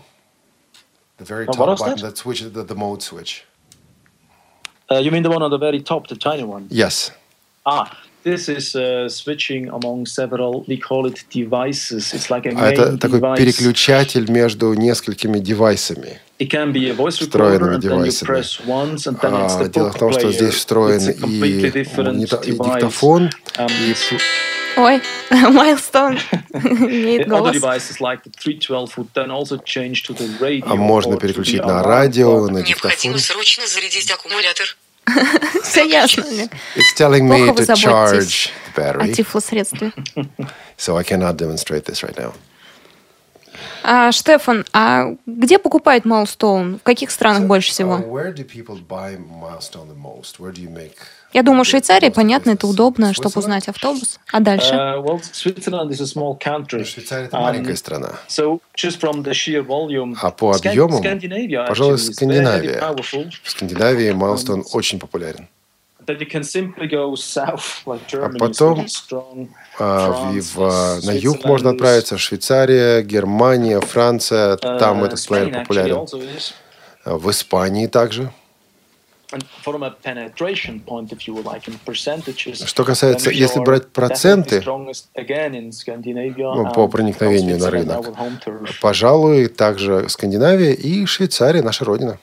[1.17, 3.45] The very top button, that switch, the, the mode switch.
[4.91, 6.67] Uh, you mean the one on the very top, the tiny one?
[6.69, 7.11] Yes.
[7.65, 7.89] Ah,
[8.25, 12.13] this is uh, switching among several, we call it devices.
[12.13, 13.37] It's like a main Это такой device.
[13.37, 16.19] переключатель между несколькими девайсами.
[16.39, 19.69] It can be a voice recorder, and then you press once, and then it's the
[19.69, 21.49] Дело в том, что здесь встроен и
[22.51, 23.95] диктофон, um, и
[24.77, 25.01] Ой,
[25.31, 26.19] Milestone
[26.51, 27.55] имеет голос.
[30.65, 32.89] А можно переключить на радио, на диктофон.
[32.89, 34.75] Необходимо срочно зарядить аккумулятор.
[35.63, 36.23] Все ясно.
[36.75, 39.11] It's telling me to charge the battery.
[39.11, 39.91] О тифлосредстве.
[40.77, 42.33] So I cannot demonstrate this right now.
[43.83, 46.79] А, Штефан, а где покупают Milestone?
[46.79, 47.97] В каких странах so, больше всего?
[47.97, 50.39] Uh, where do people buy Milestone the most?
[50.39, 50.97] Where do you make
[51.35, 54.21] я думаю, Швейцария, понятно, это удобно, чтобы узнать автобус.
[54.31, 54.73] А дальше?
[54.73, 55.21] Uh, well,
[56.85, 58.11] Швейцария– это маленькая um, страна.
[60.21, 61.03] А по объему,
[61.67, 62.79] пожалуй, Скандинавия.
[63.43, 65.49] В Скандинавии Майлстон um, очень популярен.
[66.07, 66.13] а
[68.39, 68.87] потом
[69.77, 72.17] а, в, в, на юг можно отправиться.
[72.17, 74.55] Швейцария, Германия, Франция.
[74.55, 76.07] Там uh, этот плеер популярен.
[77.03, 78.31] В Испании также.
[82.65, 84.93] Что касается, если брать проценты ну,
[86.73, 88.13] по проникновению на рынок,
[88.81, 92.17] пожалуй, также Скандинавия и Швейцария, наша родина.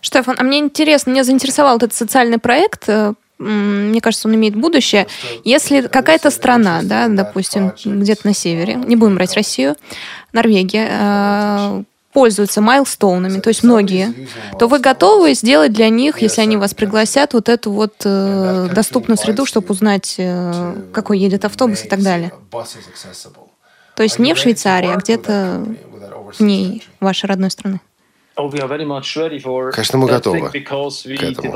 [0.00, 2.88] Штефан, а мне интересно, меня заинтересовал этот социальный проект.
[2.88, 5.06] Э, мне кажется, он имеет будущее.
[5.44, 9.76] Если какая-то страна, да, допустим, где-то на севере, не будем брать Россию,
[10.32, 11.82] Норвегия, э,
[12.16, 14.14] пользуются майлстоунами, то есть многие,
[14.58, 19.18] то вы готовы сделать для них, если они вас пригласят, вот эту вот э, доступную
[19.18, 22.32] среду, чтобы узнать, э, какой едет автобус и так далее.
[23.96, 25.62] То есть не в Швейцарии, а где-то
[26.38, 27.80] в ней вашей родной страны.
[29.72, 31.52] Конечно, мы готовы к этому,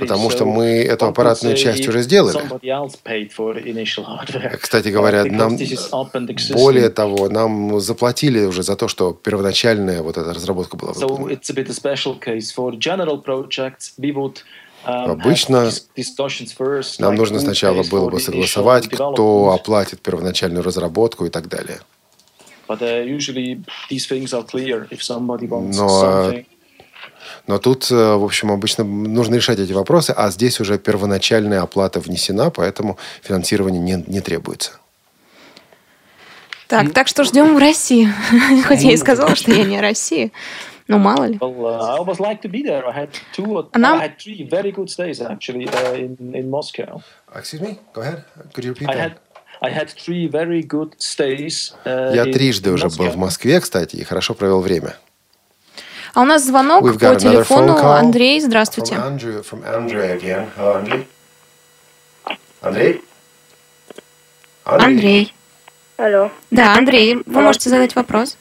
[0.00, 2.38] потому что мы эту аппаратную часть уже сделали.
[4.60, 5.56] Кстати говоря, нам
[6.52, 11.40] более того, нам заплатили уже за то, что первоначальная вот эта разработка была выполнена.
[14.86, 15.70] Um, Обычно
[16.98, 21.80] нам нужно сначала было бы согласовать, кто оплатит первоначальную разработку и так далее.
[22.68, 26.46] But uh, usually these things are clear if somebody wants Но, something.
[27.46, 32.50] Но тут, в общем, обычно нужно решать эти вопросы, а здесь уже первоначальная оплата внесена,
[32.50, 34.72] поэтому финансирование не, не требуется.
[36.66, 38.08] Так, так что ждем в России.
[38.66, 40.32] Хоть я и сказала, что я не Россия.
[40.88, 41.38] Ну, мало ли.
[41.38, 42.84] Well, I always like to be there.
[42.86, 44.00] I had two, Она...
[44.00, 45.64] I had three very good stays, actually,
[45.94, 47.02] in, in Moscow.
[47.34, 47.78] Excuse me?
[47.92, 48.24] Go ahead.
[48.52, 49.18] Could you repeat that?
[49.62, 49.88] Had,
[51.84, 54.96] Uh, Я трижды уже был в Москве, кстати, и хорошо провел время.
[56.14, 57.76] А у нас звонок We've по телефону.
[57.76, 58.96] Андрей, здравствуйте.
[62.60, 63.02] Андрей?
[64.64, 65.34] Андрей.
[65.96, 66.30] Алло.
[66.50, 68.36] Да, Андрей, вы можете задать вопрос.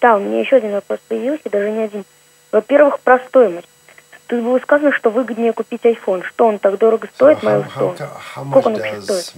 [0.00, 2.04] Да, у меня еще один вопрос появился, даже не один.
[2.52, 3.68] Во-первых, про стоимость.
[4.26, 6.24] Тут было сказано, что выгоднее купить iPhone.
[6.24, 8.10] Что он так дорого стоит, so Milestone?
[8.50, 9.32] Сколько он вообще стоит?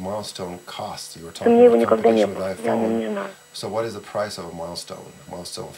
[1.45, 3.29] У меня его никогда не было, я не знаю.
[3.55, 5.05] So what is the price of a milestone?
[5.29, 5.69] Milestone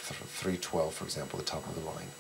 [0.43, 2.11] 312, for example, the top of the line.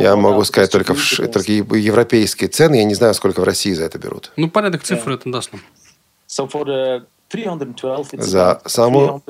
[0.00, 2.76] Я могу сказать только, в, только европейские цены.
[2.76, 4.32] Я не знаю, сколько в России за это берут.
[4.36, 5.60] Ну, порядок цифр это даст нам.
[6.26, 7.04] So for the
[8.12, 9.22] за самую,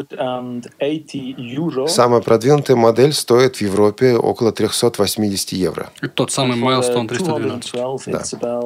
[1.88, 5.90] самая продвинутая модель стоит в Европе около 380 евро.
[6.14, 8.40] Тот самый Milestone 312.
[8.40, 8.60] Да.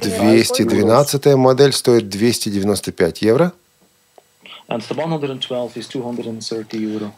[0.00, 3.52] 212 модель стоит 295 евро.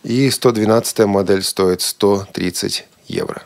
[0.02, 3.42] И 112 модель стоит 130 евро.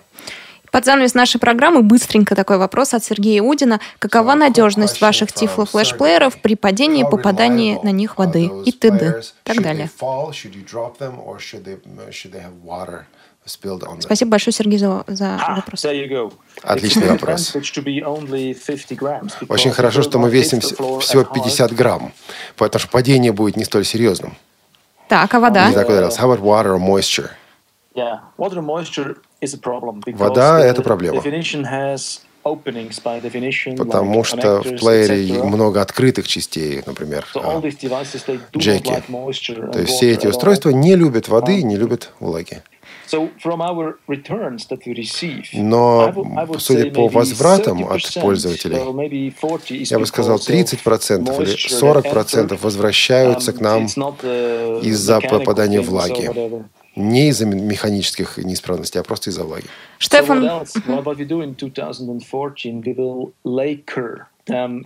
[0.70, 3.80] Под занавес нашей программы быстренько такой вопрос от Сергея Удина.
[3.98, 9.22] Какова надежность ваших тифло флешплееров при падении и попадании на них воды и т.д.
[9.42, 9.90] так далее?
[14.00, 15.84] Спасибо большое, Сергей, за, за ah, вопрос.
[16.62, 17.56] Отличный вопрос.
[19.48, 22.12] Очень хорошо, что мы весим всего 50 грамм,
[22.56, 24.36] потому что падение будет не столь серьезным.
[25.08, 25.66] Так, а вода?
[25.66, 26.18] Мне так понравилось.
[26.18, 27.30] How about water or moisture?
[30.12, 31.22] Вода– это проблема.
[33.76, 37.26] Потому что в плеере много открытых частей, например,
[38.56, 39.02] джеки.
[39.72, 42.62] То есть все эти устройства не любят воды, не любят влаги.
[45.52, 46.14] Но,
[46.58, 48.78] судя по возвратам от пользователей,
[49.84, 56.30] я бы сказал, 30% или 40% возвращаются к нам из-за попадания влаги.
[57.00, 59.66] Не из-за механических неисправностей, а просто из-за влаги.
[59.98, 60.42] Штефан,
[64.48, 64.82] Um,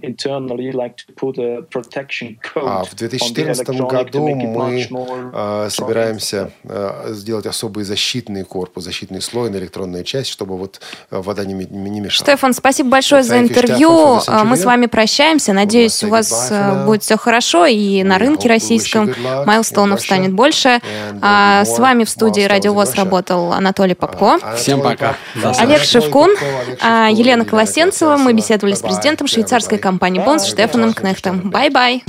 [2.56, 4.86] а в 2014 году мы
[5.32, 10.80] э, собираемся э, сделать особый защитный корпус, защитный слой на электронную часть, чтобы вот
[11.10, 12.26] э, вода не, не мешала.
[12.26, 14.20] Штефан, спасибо большое за интервью.
[14.44, 15.52] Мы с вами прощаемся.
[15.52, 16.52] Надеюсь, у вас
[16.84, 19.14] будет все хорошо и на рынке российском
[19.46, 20.80] Milestone ов станет больше.
[21.22, 24.38] А с вами в студии Радио ВОЗ работал Анатолий Попко.
[24.56, 25.16] Всем пока.
[25.58, 28.16] Олег Шевкун, Елена Колосенцева.
[28.16, 31.50] Мы беседовали с президентом швейцарского швейцарской компании Bones Штефаном Кнехтом.
[31.50, 32.02] Bye-bye!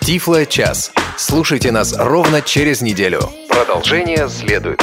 [0.00, 0.90] Тифло час.
[1.18, 3.20] Слушайте нас ровно через неделю.
[3.50, 4.82] Продолжение следует.